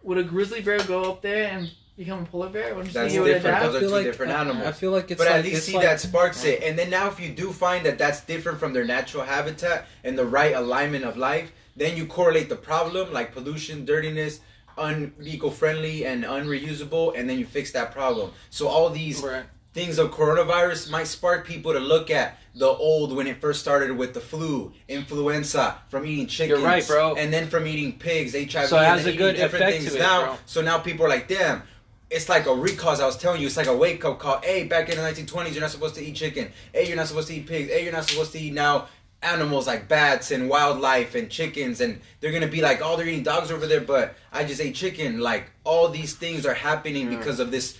would 0.02 0.18
a 0.18 0.22
grizzly 0.22 0.60
bear 0.60 0.78
go 0.84 1.04
up 1.10 1.22
there 1.22 1.48
and 1.50 1.70
become 2.00 2.22
a 2.22 2.24
polar 2.24 2.48
bear? 2.48 2.74
Wouldn't 2.74 2.86
you 2.86 2.92
That's 2.94 3.12
think 3.12 3.18
it 3.18 3.20
would 3.20 3.34
different. 3.34 3.56
adapt? 3.58 3.72
Those 3.74 3.82
are 3.82 3.86
two 3.86 3.92
like- 3.94 4.04
different 4.06 4.32
I- 4.32 4.40
animals. 4.40 4.66
I 4.66 4.72
feel 4.72 4.90
like 4.90 5.10
it's 5.10 5.18
but 5.18 5.26
like, 5.28 5.36
at 5.36 5.44
least 5.44 5.66
see 5.66 5.74
like, 5.74 5.82
that 5.84 6.00
sparks 6.00 6.44
it. 6.44 6.62
And 6.62 6.78
then 6.78 6.88
now, 6.88 7.08
if 7.08 7.20
you 7.20 7.28
do 7.28 7.52
find 7.52 7.84
that 7.84 7.98
that's 7.98 8.22
different 8.22 8.58
from 8.58 8.72
their 8.72 8.86
natural 8.86 9.22
habitat 9.22 9.86
and 10.02 10.18
the 10.18 10.24
right 10.24 10.54
alignment 10.54 11.04
of 11.04 11.18
life, 11.18 11.52
then 11.76 11.98
you 11.98 12.06
correlate 12.06 12.48
the 12.48 12.56
problem, 12.56 13.12
like 13.12 13.34
pollution, 13.34 13.84
dirtiness, 13.84 14.40
un-eco-friendly, 14.78 16.06
and 16.06 16.24
unreusable, 16.24 17.12
and 17.12 17.28
then 17.28 17.38
you 17.38 17.44
fix 17.44 17.70
that 17.72 17.92
problem. 17.92 18.32
So 18.48 18.66
all 18.68 18.88
these 18.90 19.20
Right. 19.22 19.44
things 19.74 19.98
of 19.98 20.10
coronavirus 20.10 20.90
might 20.90 21.06
spark 21.06 21.46
people 21.46 21.72
to 21.74 21.80
look 21.80 22.10
at 22.10 22.38
the 22.54 22.66
old 22.66 23.14
when 23.14 23.26
it 23.26 23.40
first 23.40 23.60
started 23.60 23.96
with 23.96 24.14
the 24.14 24.20
flu, 24.20 24.72
influenza, 24.88 25.76
from 25.88 26.04
eating 26.06 26.26
chickens. 26.26 26.58
You're 26.60 26.66
right, 26.68 26.86
bro. 26.86 27.14
And 27.14 27.32
then 27.32 27.48
from 27.48 27.66
eating 27.66 27.92
pigs, 27.98 28.34
HIV. 28.34 28.68
So 28.68 28.76
it 28.76 28.80
and 28.80 28.86
has 28.88 29.04
then 29.04 29.14
a 29.14 29.16
good 29.16 29.36
different 29.36 29.64
effect 29.64 29.78
things 29.82 29.92
to 29.92 29.98
it, 29.98 30.02
now. 30.02 30.24
bro. 30.24 30.38
So 30.46 30.60
now 30.62 30.78
people 30.78 31.04
are 31.06 31.10
like, 31.10 31.28
damn. 31.28 31.62
It's 32.10 32.28
like 32.28 32.46
a 32.46 32.52
recall. 32.54 32.90
as 32.90 33.00
I 33.00 33.06
was 33.06 33.16
telling 33.16 33.40
you, 33.40 33.46
it's 33.46 33.56
like 33.56 33.66
a 33.68 33.76
wake 33.76 34.04
up 34.04 34.18
call. 34.18 34.40
Hey, 34.42 34.64
back 34.64 34.88
in 34.88 34.96
the 34.96 35.02
1920s, 35.02 35.52
you're 35.52 35.60
not 35.60 35.70
supposed 35.70 35.94
to 35.94 36.04
eat 36.04 36.16
chicken. 36.16 36.50
Hey, 36.72 36.88
you're 36.88 36.96
not 36.96 37.06
supposed 37.06 37.28
to 37.28 37.34
eat 37.34 37.46
pigs. 37.46 37.70
Hey, 37.70 37.84
you're 37.84 37.92
not 37.92 38.08
supposed 38.08 38.32
to 38.32 38.38
eat 38.40 38.52
now 38.52 38.88
animals 39.22 39.66
like 39.66 39.86
bats 39.86 40.30
and 40.30 40.48
wildlife 40.48 41.14
and 41.14 41.30
chickens. 41.30 41.80
And 41.80 42.00
they're 42.20 42.32
gonna 42.32 42.46
be 42.48 42.62
like, 42.62 42.80
oh, 42.82 42.96
they're 42.96 43.06
eating 43.06 43.22
dogs 43.22 43.50
over 43.52 43.66
there, 43.66 43.80
but 43.80 44.16
I 44.32 44.44
just 44.44 44.60
ate 44.60 44.74
chicken. 44.74 45.20
Like 45.20 45.50
all 45.62 45.88
these 45.88 46.14
things 46.14 46.46
are 46.46 46.54
happening 46.54 47.06
Mm. 47.08 47.18
because 47.18 47.38
of 47.38 47.50
this 47.50 47.78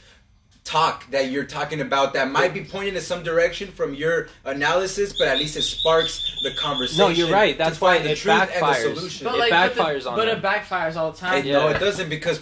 talk 0.62 1.10
that 1.10 1.30
you're 1.30 1.44
talking 1.46 1.80
about 1.80 2.12
that 2.12 2.30
might 2.30 2.52
be 2.54 2.62
pointing 2.62 2.94
in 2.94 3.00
some 3.00 3.22
direction 3.24 3.72
from 3.72 3.94
your 3.94 4.28
analysis, 4.44 5.14
but 5.18 5.26
at 5.26 5.38
least 5.38 5.56
it 5.56 5.62
sparks 5.62 6.38
the 6.44 6.52
conversation. 6.52 6.98
No, 6.98 7.08
you're 7.08 7.30
right. 7.32 7.56
That's 7.58 7.80
why 7.80 7.98
the 7.98 8.10
it 8.12 8.18
truth 8.18 8.38
and 8.42 8.50
backfires. 8.50 8.82
the 8.84 8.96
solution. 8.96 9.26
It 9.26 9.30
but 9.30 9.38
like, 9.38 9.50
but, 9.50 9.72
backfires 9.74 10.02
the, 10.04 10.10
on 10.10 10.16
but 10.16 10.26
them. 10.26 10.38
it 10.38 10.42
backfires 10.44 10.96
all 10.96 11.10
the 11.10 11.18
time. 11.18 11.38
It- 11.46 11.50
No, 11.50 11.68
it 11.68 11.80
doesn't 11.80 12.08
because 12.10 12.40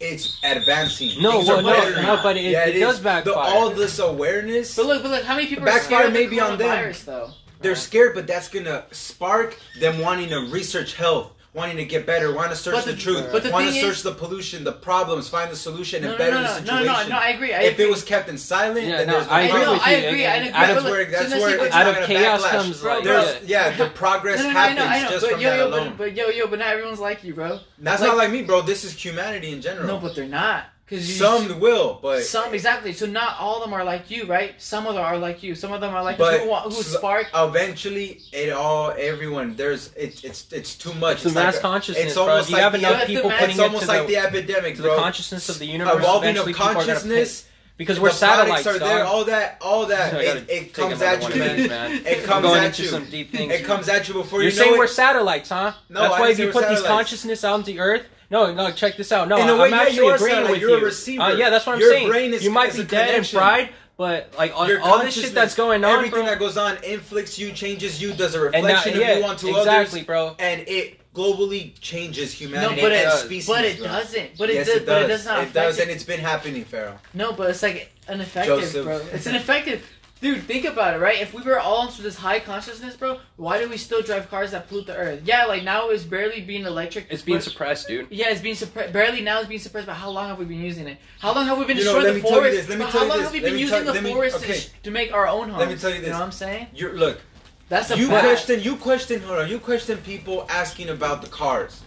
it's 0.00 0.38
advancing. 0.44 1.20
No, 1.22 1.32
Things 1.32 1.48
well, 1.48 1.62
no, 1.62 1.70
better. 1.72 2.02
no, 2.02 2.20
but 2.22 2.36
it, 2.36 2.44
Yeah, 2.50 2.66
it, 2.68 2.74
is. 2.76 2.80
does 2.80 2.98
The- 2.98 3.04
backfire. 3.04 3.34
all 3.36 3.70
this 3.70 3.98
awareness, 3.98 4.76
But 4.76 4.86
look, 4.86 5.02
but 5.02 5.10
look, 5.10 5.24
how 5.24 5.34
many 5.36 5.46
people 5.48 5.64
are 5.64 5.66
Backfire 5.66 5.84
scared 5.84 6.06
of 6.08 6.12
may 6.12 6.24
the 6.24 6.30
be 6.30 6.40
on 6.40 6.58
them. 6.58 6.68
coronavirus, 6.68 7.04
though? 7.04 7.30
they're 7.60 7.74
scared, 7.76 8.14
but 8.14 8.26
that's 8.26 8.48
gonna 8.48 8.84
spark 8.92 9.58
them 9.80 9.98
wanting 10.00 10.28
to 10.28 10.40
research 10.50 10.94
health, 10.94 11.32
wanting 11.56 11.78
to 11.78 11.84
get 11.86 12.04
better, 12.06 12.32
want 12.34 12.50
to 12.50 12.56
search 12.56 12.74
But 12.74 12.84
the, 12.84 12.92
the- 12.92 13.00
truth, 13.00 13.28
but 13.32 13.42
the 13.42 13.50
want 13.50 13.66
to 13.66 13.72
search 13.72 13.96
is- 13.96 14.02
the 14.02 14.12
pollution, 14.12 14.62
the 14.62 14.72
problems, 14.72 15.26
find 15.28 15.50
the 15.50 15.56
solution, 15.56 16.04
and 16.04 16.12
No, 16.12 16.12
no, 16.12 16.18
better 16.18 16.34
no, 16.34 16.42
the 16.42 16.48
situation. 16.60 16.86
no, 16.86 16.92
no, 17.02 17.08
no, 17.08 17.16
I 17.16 17.28
agree. 17.30 17.52
I 17.54 17.62
if 17.62 17.72
agree. 17.72 17.84
it 17.86 17.90
was 17.90 18.04
kept 18.04 18.28
in 18.28 18.36
silent, 18.36 18.86
Yeah, 18.86 18.98
then 18.98 19.06
no, 19.06 19.12
there's 19.14 19.26
no 19.26 19.32
I 19.32 19.40
agree 19.42 19.60
I 19.60 19.64
know, 19.64 19.78
I 19.82 19.90
you. 19.96 20.06
agree, 20.08 20.26
I 20.26 20.36
agree. 20.36 20.48
Out 20.50 20.66
That's 20.66 20.78
of- 20.78 20.84
where 20.84 21.04
that's 21.06 21.30
where 21.32 21.50
it's 21.50 21.58
what- 21.60 21.72
out 21.72 21.86
not 21.92 22.00
of 22.02 22.06
chaos 22.06 22.42
backlash. 22.42 22.50
comes, 22.50 22.80
Bro, 22.80 22.94
like, 22.94 23.02
bro. 23.04 23.12
There's, 23.24 23.48
yeah, 23.48 23.70
the 23.76 23.86
progress 23.88 24.38
no, 24.42 24.44
no, 24.48 24.52
no, 24.52 24.58
happens 24.60 24.78
know, 24.78 24.86
I 24.86 25.02
know, 25.02 25.08
just 25.08 25.22
but 25.24 25.32
from 25.32 25.40
yo, 25.40 25.50
that 25.50 25.56
yo, 25.58 25.66
alone. 25.68 25.88
but, 25.88 25.98
but 25.98 26.16
yo, 26.16 26.28
yo, 26.28 26.46
but 26.46 26.58
not 26.58 26.68
everyone's 26.68 27.00
like 27.00 27.24
you, 27.24 27.34
bro. 27.34 27.58
That's 27.78 28.02
like- 28.02 28.08
not 28.08 28.16
like 28.18 28.30
me, 28.30 28.42
bro. 28.42 28.60
This 28.60 28.84
is 28.84 28.92
humanity 28.92 29.52
in 29.52 29.62
general. 29.62 29.86
No, 29.86 29.98
but 29.98 30.14
they're 30.14 30.26
not. 30.26 30.64
Cause 30.88 31.08
you 31.08 31.14
some 31.16 31.58
will, 31.58 31.98
but 32.00 32.22
some 32.22 32.54
exactly. 32.54 32.92
So 32.92 33.06
not 33.06 33.40
all 33.40 33.56
of 33.56 33.64
them 33.64 33.72
are 33.74 33.82
like 33.82 34.08
you, 34.08 34.24
right? 34.26 34.54
Some 34.62 34.86
of 34.86 34.94
them 34.94 35.02
are 35.04 35.18
like 35.18 35.42
you. 35.42 35.56
Some 35.56 35.72
of 35.72 35.80
them 35.80 35.92
are 35.92 36.04
like 36.04 36.16
But 36.16 36.42
who, 36.42 36.54
who 36.54 36.70
spark. 36.82 37.26
eventually 37.34 38.20
it 38.32 38.52
all 38.52 38.92
everyone 38.96 39.56
there's 39.56 39.92
it's 39.96 40.22
it's 40.22 40.52
it's 40.52 40.76
too 40.76 40.94
much. 40.94 41.14
It's 41.16 41.22
the 41.24 41.28
like 41.30 41.46
mass 41.46 41.56
a- 41.56 41.60
consciousness, 41.60 42.04
It's 42.06 42.14
bro. 42.14 42.22
almost 42.28 42.44
If 42.44 42.50
you 42.50 42.54
like 42.56 42.62
have 42.62 42.72
the, 42.72 42.78
enough 42.78 43.06
people 43.08 43.28
mass- 43.30 43.40
putting 43.40 43.50
it's 43.56 43.58
it 43.58 43.62
almost 43.64 43.82
to 43.86 43.88
like 43.88 44.06
the, 44.06 44.14
the 44.14 44.16
epidemic, 44.18 44.76
to 44.76 44.82
the 44.82 44.94
consciousness 44.96 45.48
of 45.48 45.58
the 45.58 45.66
universe, 45.66 45.96
Evolving 45.96 46.36
of 46.38 46.46
people 46.46 46.62
are 46.62 46.74
gonna 46.74 46.86
consciousness. 46.86 47.48
Because 47.78 48.00
we're 48.00 48.08
products 48.08 48.20
satellites, 48.62 48.66
are 48.68 48.78
there. 48.78 48.98
dog. 49.00 49.06
All 49.06 49.24
that, 49.26 49.58
all 49.60 49.86
that, 49.94 50.14
I 50.14 50.20
it, 50.22 50.48
it 50.48 50.72
comes 50.72 51.02
at 51.02 51.20
you. 51.20 51.42
of 51.42 51.68
man. 51.68 51.90
It 52.06 52.24
comes 52.24 52.42
going 52.42 52.60
at 52.60 52.66
into 52.68 52.84
you. 52.84 52.88
some 52.88 53.04
deep 53.10 53.32
things. 53.32 53.52
It 53.52 53.64
comes 53.64 53.88
at 53.90 54.06
you 54.08 54.14
before 54.14 54.38
You're 54.38 54.50
you 54.50 54.56
saying 54.56 54.72
know 54.72 54.78
we're 54.78 54.86
satellites, 54.86 55.50
huh? 55.50 55.72
No, 55.90 56.00
That's 56.02 56.14
I 56.14 56.20
why 56.20 56.30
if 56.30 56.38
you 56.38 56.46
we're 56.46 56.52
put 56.52 56.68
these 56.68 56.78
satellites. 56.78 56.86
consciousness 56.88 57.44
out 57.44 57.58
into 57.68 57.76
Earth. 57.78 58.06
No, 58.30 58.52
no, 58.52 58.70
check 58.72 58.96
this 58.96 59.12
out. 59.12 59.28
No, 59.28 59.36
In 59.36 59.48
a 59.48 59.52
I'm 59.52 59.58
way, 59.58 59.70
yeah, 59.70 59.76
actually 59.82 59.96
you 59.96 60.10
agreeing 60.14 60.34
satellite. 60.34 60.50
with 60.52 60.60
You're 60.60 60.78
a 60.78 60.84
receiver. 60.84 61.22
Uh, 61.22 61.34
yeah, 61.34 61.50
that's 61.50 61.66
what 61.66 61.74
I'm 61.74 61.80
saying. 61.80 61.90
Your 61.90 61.98
saying. 62.00 62.08
brain 62.08 62.34
is- 62.34 62.44
you 62.44 62.50
might 62.50 62.70
is 62.70 62.76
be 62.76 62.82
a 62.82 62.84
dead 62.84 63.14
and 63.14 63.26
fried, 63.26 63.70
but 63.96 64.32
like 64.36 64.52
all, 64.54 64.68
all 64.82 64.98
this 65.02 65.14
shit 65.14 65.32
that's 65.34 65.54
going 65.54 65.84
on, 65.84 65.92
everything 65.94 66.20
bro. 66.20 66.26
that 66.26 66.38
goes 66.38 66.56
on 66.56 66.76
inflicts 66.84 67.38
you, 67.38 67.52
changes 67.52 68.02
you, 68.02 68.12
does 68.12 68.34
a 68.34 68.42
and 68.50 68.52
now, 68.66 68.74
reflection 68.74 69.00
yeah, 69.00 69.08
of 69.12 69.18
you 69.18 69.24
onto 69.24 69.48
exactly, 69.56 70.00
others, 70.00 70.06
bro. 70.06 70.36
and 70.38 70.64
it 70.68 71.00
globally 71.14 71.72
changes 71.80 72.38
No, 72.38 72.46
humanity 72.46 72.80
but 72.82 72.92
and 72.92 73.08
it, 73.08 73.12
species. 73.12 73.46
but 73.46 73.64
it 73.64 73.78
bro. 73.78 73.86
doesn't. 73.86 74.36
But 74.36 74.50
it, 74.50 74.54
yes, 74.56 74.66
does, 74.66 74.76
it 74.76 74.78
does. 74.80 74.86
But 74.86 75.02
it 75.02 75.08
does 75.08 75.24
not 75.24 75.44
it 75.44 75.52
does, 75.54 75.78
it. 75.78 75.82
and 75.82 75.90
it's 75.90 76.04
been 76.04 76.20
happening, 76.20 76.64
Pharaoh. 76.64 76.98
No, 77.14 77.32
but 77.32 77.48
it's 77.50 77.62
like 77.62 77.90
ineffective, 78.08 78.60
Joseph. 78.60 78.84
bro. 78.84 79.00
It's 79.12 79.26
ineffective. 79.26 79.86
Dude, 80.18 80.44
think 80.44 80.64
about 80.64 80.94
it, 80.94 80.98
right? 80.98 81.20
If 81.20 81.34
we 81.34 81.42
were 81.42 81.60
all 81.60 81.86
into 81.86 82.00
this 82.00 82.16
high 82.16 82.40
consciousness, 82.40 82.96
bro, 82.96 83.20
why 83.36 83.58
do 83.60 83.68
we 83.68 83.76
still 83.76 84.00
drive 84.00 84.30
cars 84.30 84.52
that 84.52 84.66
pollute 84.66 84.86
the 84.86 84.96
earth? 84.96 85.20
Yeah, 85.24 85.44
like 85.44 85.62
now 85.62 85.90
it's 85.90 86.04
barely 86.04 86.40
being 86.40 86.64
electric. 86.64 87.08
It's 87.10 87.20
being 87.22 87.36
but- 87.36 87.44
suppressed, 87.44 87.86
dude. 87.86 88.06
Yeah, 88.10 88.30
it's 88.30 88.40
being 88.40 88.54
suppressed. 88.54 88.94
Barely 88.94 89.20
now 89.20 89.40
it's 89.40 89.48
being 89.48 89.60
suppressed. 89.60 89.86
But 89.86 89.94
how 89.94 90.08
long 90.08 90.28
have 90.28 90.38
we 90.38 90.46
been 90.46 90.62
using 90.62 90.86
it? 90.88 90.96
How 91.20 91.34
long 91.34 91.44
have 91.46 91.58
we 91.58 91.66
been 91.66 91.76
You 91.76 91.82
destroying 91.84 92.04
let 92.06 92.14
the 92.14 92.22
me 92.22 92.28
forest? 92.30 92.56
this, 92.56 92.68
let 92.70 92.78
me 92.78 92.84
But 92.86 92.92
how 92.94 93.00
long 93.00 93.08
this, 93.18 93.22
have 93.24 93.32
we 93.32 93.40
been 93.40 93.54
me 93.54 93.60
using 93.60 93.76
tell- 93.76 93.84
the 93.84 93.92
let 93.92 94.02
me- 94.02 94.12
forest 94.12 94.36
okay. 94.36 94.54
to, 94.58 94.70
to 94.84 94.90
make 94.90 95.12
our 95.12 95.28
own 95.28 95.50
homes? 95.50 95.58
Let 95.60 95.68
me 95.68 95.76
tell 95.76 95.90
you 95.90 95.96
this. 95.96 96.06
You 96.06 96.12
know 96.12 96.18
what 96.20 96.24
I'm 96.24 96.32
saying? 96.32 96.66
You're 96.74 96.94
look. 96.94 97.20
That's 97.68 97.90
a 97.90 97.98
You 97.98 98.06
fact. 98.08 98.24
question. 98.24 98.62
You 98.62 98.76
question. 98.76 99.20
Hold 99.22 99.38
on. 99.40 99.48
You 99.50 99.58
question 99.58 99.98
people 99.98 100.46
asking 100.48 100.88
about 100.88 101.20
the 101.20 101.28
cars. 101.28 101.82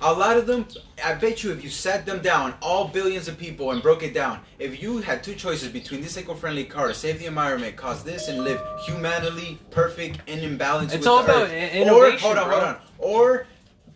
A 0.00 0.12
lot 0.12 0.36
of 0.36 0.46
them. 0.46 0.66
I 1.04 1.14
bet 1.14 1.42
you, 1.42 1.52
if 1.52 1.62
you 1.62 1.70
sat 1.70 2.06
them 2.06 2.20
down, 2.20 2.54
all 2.62 2.88
billions 2.88 3.28
of 3.28 3.38
people, 3.38 3.70
and 3.70 3.82
broke 3.82 4.02
it 4.02 4.14
down, 4.14 4.40
if 4.58 4.82
you 4.82 4.98
had 4.98 5.22
two 5.22 5.34
choices 5.34 5.68
between 5.68 6.00
this 6.00 6.16
eco-friendly 6.16 6.64
car 6.64 6.92
save 6.92 7.18
the 7.18 7.26
environment, 7.26 7.76
cause 7.76 8.04
this, 8.04 8.28
and 8.28 8.44
live 8.44 8.60
humanely 8.86 9.58
perfect 9.70 10.20
and 10.28 10.40
in 10.40 10.56
balance 10.56 10.92
It's 10.92 11.00
with 11.00 11.08
all 11.08 11.22
the 11.22 11.24
about 11.24 11.50
earth, 11.50 11.88
or 11.88 12.18
hold 12.18 12.38
on, 12.38 12.48
bro. 12.48 12.58
hold 12.58 12.62
on, 12.64 12.76
or 12.98 13.46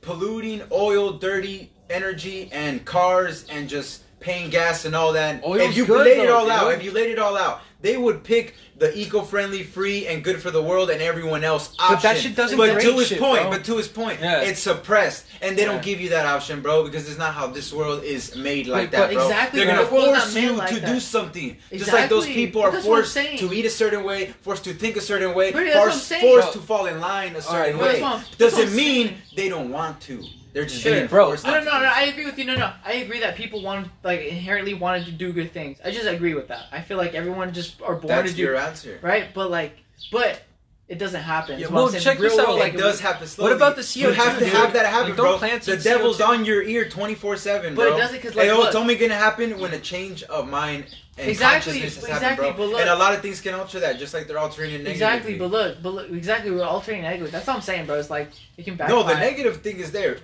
polluting 0.01 0.63
oil, 0.73 1.13
dirty 1.13 1.71
energy, 1.91 2.49
and 2.53 2.85
cars, 2.85 3.47
and 3.51 3.69
just 3.69 4.05
paying 4.21 4.51
gas 4.51 4.85
and 4.85 4.95
all 4.95 5.13
that. 5.13 5.45
Oil's 5.45 5.71
if 5.71 5.77
you 5.77 5.87
good, 5.87 6.05
laid 6.07 6.19
it 6.19 6.27
though, 6.27 6.39
all 6.39 6.51
out, 6.51 6.71
dude. 6.71 6.79
if 6.79 6.85
you 6.85 6.91
laid 6.91 7.11
it 7.11 7.19
all 7.19 7.37
out, 7.37 7.61
they 7.81 7.97
would 7.97 8.25
pick 8.25 8.55
the 8.79 8.97
eco-friendly, 8.97 9.65
free, 9.65 10.07
and 10.07 10.23
good 10.23 10.41
for 10.41 10.51
the 10.51 10.63
world, 10.63 10.89
and 10.91 11.03
everyone 11.03 11.43
else 11.43 11.71
option. 11.79 11.95
But 11.97 12.03
that 12.03 12.17
shit 12.19 12.37
doesn't 12.37 12.57
But 12.57 12.81
to 12.81 12.93
his 12.93 13.09
shit, 13.09 13.19
point, 13.19 13.43
bro. 13.43 13.51
but 13.51 13.65
to 13.65 13.77
his 13.77 13.89
point, 13.89 14.21
Yeah. 14.21 14.43
it's 14.43 14.61
suppressed, 14.61 15.25
and 15.43 15.57
they 15.59 15.63
Yeah. 15.63 15.69
don't 15.73 15.83
give 15.83 16.01
you 16.01 16.11
that 16.11 16.27
option, 16.27 16.61
bro, 16.61 16.85
because 16.85 17.09
it's 17.09 17.19
not 17.19 17.35
how 17.35 17.49
this 17.49 17.73
world 17.73 18.05
is 18.05 18.37
made 18.37 18.67
like 18.69 18.91
But- 18.93 19.09
that, 19.09 19.13
bro. 19.15 19.23
exactly, 19.27 19.59
They're 19.65 19.67
bro. 19.75 19.85
gonna 19.85 20.07
The 20.07 20.13
not 20.13 20.23
force 20.23 20.37
you 20.37 20.53
like 20.53 20.69
to 20.71 20.81
that. 20.81 20.93
do 20.95 21.01
something, 21.01 21.57
just 21.73 21.93
like 21.93 22.09
those 22.09 22.27
people 22.27 22.63
are 22.63 22.71
that's 22.71 22.85
what 22.85 22.99
I'm 22.99 23.05
forced 23.05 23.39
to 23.41 23.53
eat 23.53 23.65
a 23.67 23.71
certain 23.71 24.05
way, 24.05 24.33
forced 24.43 24.65
to 24.65 24.73
think 24.75 24.97
a 24.97 25.01
certain 25.01 25.35
way, 25.35 25.51
Bro, 25.51 25.65
that's 25.65 25.77
what 25.77 25.85
I'm 25.85 25.91
forced, 25.99 26.21
forced 26.21 26.53
to 26.53 26.59
fall 26.61 26.87
in 26.87 27.01
line 27.01 27.35
a 27.35 27.43
certain 27.43 27.57
Alright, 27.57 27.75
bro, 27.77 27.85
that's 27.85 27.97
way. 27.97 28.03
what 28.03 28.13
I'm- 28.13 28.25
that's 28.39 28.53
what 28.55 28.61
Doesn't 28.63 28.77
mean 28.77 29.07
saying. 29.09 29.23
they 29.37 29.49
don't 29.49 29.71
want 29.71 30.01
to. 30.03 30.23
They're 30.55 30.65
just 30.65 30.81
Sure. 30.83 30.93
being 30.95 31.07
Bro, 31.07 31.27
forced. 31.27 31.45
No, 31.47 31.53
no, 31.53 31.61
no, 31.61 31.79
no. 31.81 31.93
I 31.95 32.05
agree 32.05 32.25
with 32.25 32.39
you. 32.39 32.45
No, 32.47 32.55
no. 32.57 32.71
I 32.85 32.95
agree 32.95 33.21
that 33.21 33.37
people 33.37 33.63
want, 33.63 33.87
like, 34.03 34.23
inherently 34.25 34.73
wanted 34.75 35.05
to 35.05 35.13
do 35.13 35.31
good 35.31 35.53
things. 35.53 35.79
I 35.85 35.91
just 35.91 36.07
agree 36.07 36.33
with 36.35 36.49
that. 36.49 36.63
I 36.73 36.81
feel 36.81 36.97
like 36.97 37.15
everyone 37.15 37.53
just 37.53 37.75
are 37.83 37.95
born 37.95 38.09
That's 38.09 38.31
to 38.31 38.37
do 38.37 38.43
your 38.43 38.57
answer. 38.69 38.99
right, 39.03 39.27
but 39.35 39.51
like, 39.51 39.77
but 40.13 40.43
it 40.89 40.99
doesn't 40.99 41.21
happen. 41.23 41.59
Yeah, 41.59 41.67
is 41.67 41.71
what 41.71 41.79
I'm 41.79 41.83
well, 41.85 41.89
saying. 41.93 42.03
check 42.03 42.19
Real 42.19 42.31
this 42.31 42.39
out, 42.39 42.49
world, 42.49 42.61
like, 42.61 42.73
it 42.75 42.79
does 42.79 42.99
happen 43.01 43.29
What 43.37 43.53
about 43.53 43.77
the 43.77 43.83
CO2? 43.83 43.97
You 43.97 44.13
have 44.13 44.39
to 44.39 44.45
dude? 44.45 44.55
have 44.55 44.73
that 44.73 44.87
happen, 44.87 45.09
Like, 45.09 45.17
don't 45.17 45.27
bro. 45.27 45.39
plant 45.39 45.63
The 45.65 45.77
devil's 45.77 46.19
CO2. 46.19 46.29
on 46.29 46.45
your 46.47 46.63
ear 46.63 46.89
24 46.89 47.37
7, 47.37 47.75
But 47.75 47.89
it 47.89 47.97
doesn't 47.99 48.17
because 48.17 48.35
like, 48.35 48.47
hey, 48.47 48.51
oh, 48.53 48.59
look- 48.59 48.67
it's 48.69 48.77
only 48.77 48.97
gonna 48.97 49.15
happen 49.15 49.59
when 49.61 49.75
a 49.75 49.79
change 49.81 50.23
of 50.25 50.49
mind 50.49 50.87
and 51.19 51.29
Exactly, 51.29 51.73
consciousness 51.81 51.97
has 51.97 52.05
exactly, 52.17 52.47
happened, 52.47 52.57
but 52.57 52.69
look- 52.71 52.81
and 52.81 52.89
a 52.89 52.95
lot 52.97 53.13
of 53.13 53.21
things 53.21 53.41
can 53.43 53.53
alter 53.55 53.81
that, 53.81 53.99
just 53.99 54.15
like 54.15 54.27
they're 54.29 54.39
altering 54.39 54.71
it 54.71 54.79
negatively. 54.85 54.93
Exactly, 54.93 55.39
but 55.39 55.51
look, 55.51 55.83
but 55.83 55.91
look, 55.95 56.11
exactly, 56.11 56.53
we're 56.53 56.65
altering 56.65 57.03
negative. 57.03 57.33
That's 57.33 57.47
what 57.47 57.57
I'm 57.57 57.63
saying, 57.63 57.85
bro. 57.87 57.97
It's 57.99 58.09
like 58.09 58.31
it 58.57 58.65
can 58.65 58.77
backfire. 58.77 58.97
no, 58.97 59.03
the 59.03 59.15
negative 59.17 59.61
thing 59.61 59.81
is 59.81 59.91
there. 59.93 60.19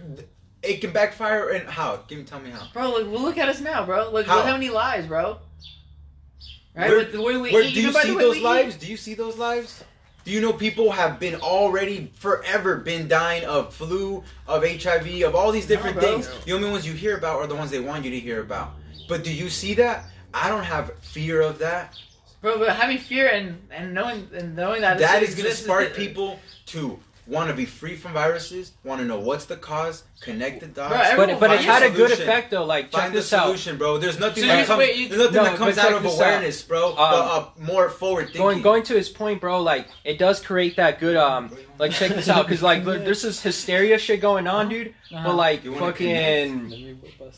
It 0.63 0.81
can 0.81 0.93
backfire, 0.93 1.51
and 1.51 1.69
how? 1.69 1.97
Give 2.09 2.17
me, 2.17 2.25
tell 2.25 2.41
me 2.41 2.49
how. 2.51 2.69
Bro, 2.73 2.89
look, 2.93 3.13
well, 3.13 3.21
look 3.21 3.37
at 3.37 3.51
us 3.51 3.61
now, 3.61 3.85
bro. 3.85 4.11
Look, 4.11 4.25
How? 4.27 4.37
look 4.37 4.47
how 4.47 4.53
many 4.55 4.71
lies, 4.71 5.07
bro. 5.07 5.41
Right, 6.77 6.91
Where- 6.91 7.05
the 7.05 7.23
way 7.23 7.37
we 7.37 7.53
Where, 7.53 7.63
eat. 7.63 7.75
do 7.75 7.81
you 7.83 7.93
see 7.93 8.15
those 8.15 8.39
lives? 8.39 8.75
eat. 8.77 8.81
Do 8.81 8.87
you 8.89 8.97
see 8.97 9.15
those 9.15 9.37
lives? 9.39 9.85
Do 10.25 10.31
you 10.31 10.41
know 10.41 10.53
people 10.53 10.91
have 10.91 11.21
been 11.21 11.35
already 11.37 12.11
forever 12.17 12.77
been 12.79 13.07
dying 13.09 13.45
of 13.45 13.75
flu, 13.75 14.25
of 14.49 14.65
HIV, 14.65 15.23
of 15.23 15.35
all 15.35 15.53
these 15.53 15.67
different 15.67 15.97
No, 15.97 16.03
things? 16.03 16.31
The 16.47 16.53
only 16.53 16.71
ones 16.71 16.87
you 16.87 16.95
hear 16.95 17.17
about 17.17 17.37
are 17.41 17.47
the 17.47 17.55
ones 17.55 17.71
they 17.71 17.79
want 17.81 18.05
you 18.05 18.11
to 18.11 18.19
hear 18.19 18.41
about. 18.41 18.73
But 19.09 19.23
do 19.23 19.33
you 19.33 19.49
see 19.51 19.75
that? 19.75 20.07
I 20.33 20.49
don't 20.49 20.65
have 20.65 20.93
fear 21.01 21.43
of 21.43 21.59
that. 21.59 21.95
bro. 22.41 22.59
But 22.59 22.71
having 22.77 22.99
fear 22.99 23.29
and 23.29 23.61
and 23.71 23.95
knowing 23.95 24.29
and 24.35 24.57
knowing 24.57 24.81
that 24.81 24.99
That 24.99 25.23
is 25.23 25.35
going 25.35 25.49
to 25.49 25.55
spark 25.57 25.95
people 25.95 26.41
to 26.67 26.99
want 27.27 27.49
to 27.51 27.57
be 27.57 27.65
free 27.65 27.97
from 27.97 28.13
viruses, 28.13 28.73
want 28.85 29.01
to 29.01 29.07
know 29.07 29.19
what's 29.19 29.47
the 29.47 29.57
cause, 29.57 30.05
connect 30.21 30.61
the 30.61 30.67
dots. 30.67 31.15
Bro, 31.15 31.27
But 31.27 31.41
but 31.41 31.51
it 31.53 31.61
had 31.63 31.83
a 31.83 31.91
good 31.91 32.11
effect 32.11 32.51
though. 32.51 32.65
Like 32.65 32.91
check 32.91 33.01
Find 33.01 33.13
the 33.15 33.19
this 33.19 33.33
out. 33.33 33.45
solution, 33.47 33.79
bro. 33.79 33.99
There's 33.99 34.19
nothing 34.19 34.43
So 34.43 34.49
that 34.49 34.61
you- 34.61 34.67
comes. 34.67 34.79
wait, 34.79 34.97
you- 34.97 35.09
there's 35.09 35.21
nothing 35.21 35.35
No, 35.37 35.45
that 35.45 35.57
comes 35.57 35.79
out 35.79 35.93
of 35.93 36.03
this 36.03 36.13
out. 36.15 36.19
awareness, 36.21 36.63
bro. 36.63 36.89
Um, 36.91 36.95
but 36.97 37.01
uh, 37.03 37.47
more 37.59 37.89
forward 37.89 38.25
thinking. 38.27 38.41
Going 38.43 38.63
going 38.63 38.83
to 38.85 38.95
his 38.95 39.09
point, 39.09 39.41
bro. 39.41 39.61
Like 39.63 39.89
it 40.05 40.19
does 40.19 40.41
create 40.41 40.77
that 40.77 41.01
good 41.01 41.17
um. 41.17 41.51
Like 41.79 41.91
check 41.91 42.11
this 42.13 42.29
out, 42.29 42.47
because 42.47 42.63
like 42.63 42.85
look, 42.85 43.05
there's 43.05 43.23
this 43.23 43.43
hysteria 43.43 43.99
shit 43.99 44.21
going 44.21 44.47
on, 44.47 44.69
dude. 44.69 44.95
Uh-huh. 45.13 45.25
But 45.27 45.35
like 45.35 45.65
You 45.65 45.75
fucking, 45.75 46.71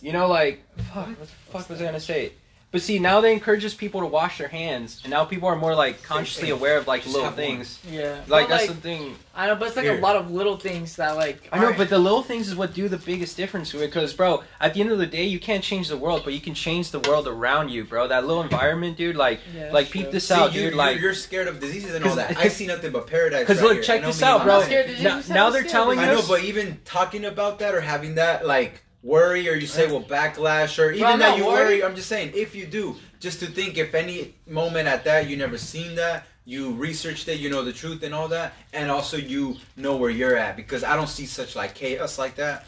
you 0.02 0.12
know, 0.12 0.28
like 0.28 0.62
fuck, 0.92 1.06
what 1.08 1.20
the 1.20 1.26
fuck 1.50 1.70
was 1.70 1.80
I 1.80 1.84
gonna 1.86 2.00
say? 2.00 2.32
But 2.72 2.82
see, 2.82 2.98
now 2.98 3.20
they 3.22 3.32
encourages 3.32 3.74
people 3.74 4.00
to 4.00 4.06
wash 4.06 4.36
their 4.38 4.48
hands, 4.48 5.00
and 5.04 5.10
now 5.10 5.24
people 5.24 5.48
are 5.48 5.56
more 5.56 5.74
like 5.74 6.02
consciously 6.02 6.50
aware 6.50 6.76
of 6.76 6.86
like 6.86 7.02
Just 7.04 7.14
little 7.14 7.30
have 7.30 7.38
one. 7.38 7.46
things. 7.46 7.78
Yeah, 7.90 8.16
Like 8.26 8.48
But, 8.48 8.48
that's 8.48 8.66
like, 8.68 8.76
the 8.76 8.82
thing. 8.82 9.16
I 9.34 9.46
know, 9.46 9.54
but 9.54 9.68
it's 9.68 9.76
like 9.76 9.84
Here. 9.86 9.96
a 9.96 10.00
lot 10.00 10.16
of 10.16 10.30
little 10.30 10.56
things 10.58 10.96
that 10.96 11.16
like. 11.16 11.48
I 11.52 11.58
know, 11.58 11.66
aren't- 11.66 11.78
but 11.78 11.88
the 11.88 11.98
little 11.98 12.22
things 12.22 12.48
is 12.48 12.56
what 12.56 12.74
do 12.74 12.88
the 12.88 12.96
biggest 12.98 13.36
difference 13.36 13.70
to 13.70 13.78
it. 13.82 13.86
Because, 13.86 14.12
bro, 14.12 14.42
at 14.60 14.74
the 14.74 14.80
end 14.80 14.90
of 14.90 14.98
the 14.98 15.06
day, 15.06 15.24
you 15.24 15.38
can't 15.38 15.62
change 15.64 15.88
the 15.88 15.96
world, 15.96 16.22
but 16.24 16.34
you 16.34 16.40
can 16.40 16.54
change 16.54 16.90
the 16.90 16.98
world 17.00 17.28
around 17.28 17.70
you, 17.70 17.84
bro. 17.84 18.08
That 18.08 18.26
little 18.26 18.42
environment, 18.42 18.96
dude. 18.98 19.16
Like, 19.16 19.40
Yeah, 19.54 19.70
like 19.72 19.88
true. 19.88 20.02
peep 20.02 20.10
this 20.10 20.26
See, 20.28 20.34
out, 20.34 20.52
you, 20.52 20.60
dude. 20.62 20.70
you're, 20.72 20.76
Like, 20.78 21.00
you're 21.00 21.14
scared 21.14 21.48
of 21.48 21.60
diseases 21.60 21.94
and 21.94 22.04
all 22.04 22.10
'Cause- 22.10 22.16
that. 22.28 22.36
I 22.44 22.48
see 22.48 22.66
nothing 22.66 22.90
but 22.92 23.06
paradise. 23.06 23.40
Because 23.40 23.58
right 23.58 23.64
look, 23.68 23.74
here. 23.74 23.82
check 23.84 23.98
I 23.98 24.02
know 24.02 24.06
this 24.08 24.22
out, 24.22 24.42
bro. 24.42 24.54
I'm 24.54 24.58
my- 24.58 24.58
not 24.60 24.66
scared. 24.66 24.86
Did 24.88 24.98
you 24.98 25.04
Now, 25.04 25.20
say 25.20 25.34
now 25.34 25.50
they're 25.50 25.60
scared? 25.62 25.70
telling 25.72 25.98
I 26.00 26.06
know, 26.06 26.18
us. 26.18 26.28
but 26.28 26.42
even 26.42 26.78
talking 26.84 27.24
about 27.24 27.60
that 27.60 27.74
or 27.74 27.80
having 27.80 28.16
that 28.16 28.44
like 28.44 28.82
worry, 29.02 29.48
or 29.48 29.54
you 29.54 29.66
say 29.66 29.86
well 29.86 30.02
backlash, 30.02 30.82
or 30.82 30.90
even 30.92 31.06
I'm 31.06 31.18
that 31.20 31.38
you 31.38 31.46
worried. 31.46 31.80
worry. 31.80 31.84
I'm 31.84 31.94
just 31.96 32.08
saying 32.08 32.32
if 32.34 32.54
you 32.54 32.66
do, 32.66 32.96
just 33.20 33.40
to 33.40 33.46
think 33.46 33.78
if 33.78 33.94
any 33.94 34.34
moment 34.46 34.88
at 34.88 35.04
that 35.04 35.28
you 35.28 35.36
never 35.36 35.58
seen 35.58 35.94
that, 35.96 36.26
you 36.44 36.72
researched 36.72 37.28
it, 37.28 37.38
you 37.40 37.50
know 37.50 37.62
the 37.64 37.72
truth 37.72 38.02
and 38.02 38.14
all 38.14 38.28
that, 38.28 38.52
and 38.72 38.90
also 38.90 39.16
you 39.16 39.56
know 39.76 39.96
where 39.96 40.10
you're 40.10 40.36
at 40.36 40.56
because 40.56 40.84
I 40.84 40.94
don't 40.96 41.08
see 41.08 41.26
such 41.26 41.56
like 41.56 41.74
chaos 41.74 42.18
like 42.18 42.36
that. 42.36 42.66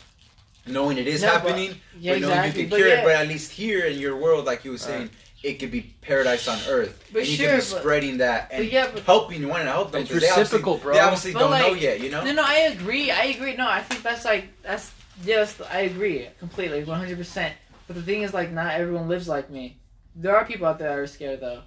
Knowing 0.66 0.98
it 0.98 1.06
is 1.06 1.22
No, 1.22 1.28
but- 1.28 1.34
happening, 1.48 1.80
Yeah, 1.98 2.12
but 2.14 2.20
knowing 2.20 2.32
exactly. 2.34 2.62
you 2.62 2.66
can 2.66 2.70
But 2.70 2.76
cure 2.76 2.88
yeah. 2.88 3.00
it, 3.00 3.04
but 3.04 3.12
at 3.14 3.28
least 3.28 3.52
here 3.52 3.86
in 3.86 3.98
your 3.98 4.16
world, 4.16 4.44
like 4.44 4.64
you 4.66 4.72
were 4.72 4.76
saying, 4.78 5.08
it 5.42 5.54
could 5.54 5.70
be 5.70 5.94
paradise 6.02 6.46
on 6.46 6.58
earth, 6.68 7.02
But 7.10 7.20
and 7.20 7.28
you 7.28 7.36
sure, 7.36 7.46
could 7.46 7.64
be 7.64 7.70
but- 7.72 7.80
spreading 7.80 8.18
that 8.18 8.48
and 8.52 8.64
but 8.64 8.72
yeah, 8.72 8.90
but- 8.92 9.02
helping. 9.04 9.40
You 9.40 9.48
want 9.48 9.62
to 9.62 9.70
help 9.70 9.92
them. 9.92 10.02
It's 10.02 10.10
'cause 10.12 10.20
they 10.20 10.28
reciprocal, 10.28 10.76
bro. 10.78 10.92
They 10.94 11.00
obviously 11.00 11.32
But, 11.32 11.38
don't 11.38 11.58
know 11.58 11.72
yet, 11.74 12.00
you 12.00 12.10
know. 12.10 12.22
No, 12.22 12.32
no, 12.32 12.42
I 12.44 12.58
agree. 12.74 13.10
I 13.10 13.22
agree. 13.26 13.54
No, 13.56 13.66
I 13.66 13.80
think 13.82 14.02
that's 14.02 14.24
like 14.26 14.48
that's 14.62 14.90
yes, 15.24 15.60
I 15.72 15.80
agree 15.80 16.28
completely, 16.38 16.84
one 16.84 16.98
hundred 16.98 17.18
percent. 17.18 17.54
But 17.86 17.96
the 17.96 18.02
thing 18.02 18.22
is, 18.22 18.34
like, 18.34 18.50
not 18.52 18.74
everyone 18.74 19.08
lives 19.08 19.28
like 19.28 19.50
me. 19.50 19.78
There 20.14 20.36
are 20.36 20.44
people 20.44 20.66
out 20.66 20.78
there 20.78 20.88
that 20.90 20.98
are 20.98 21.06
scared 21.06 21.40
though. 21.40 21.62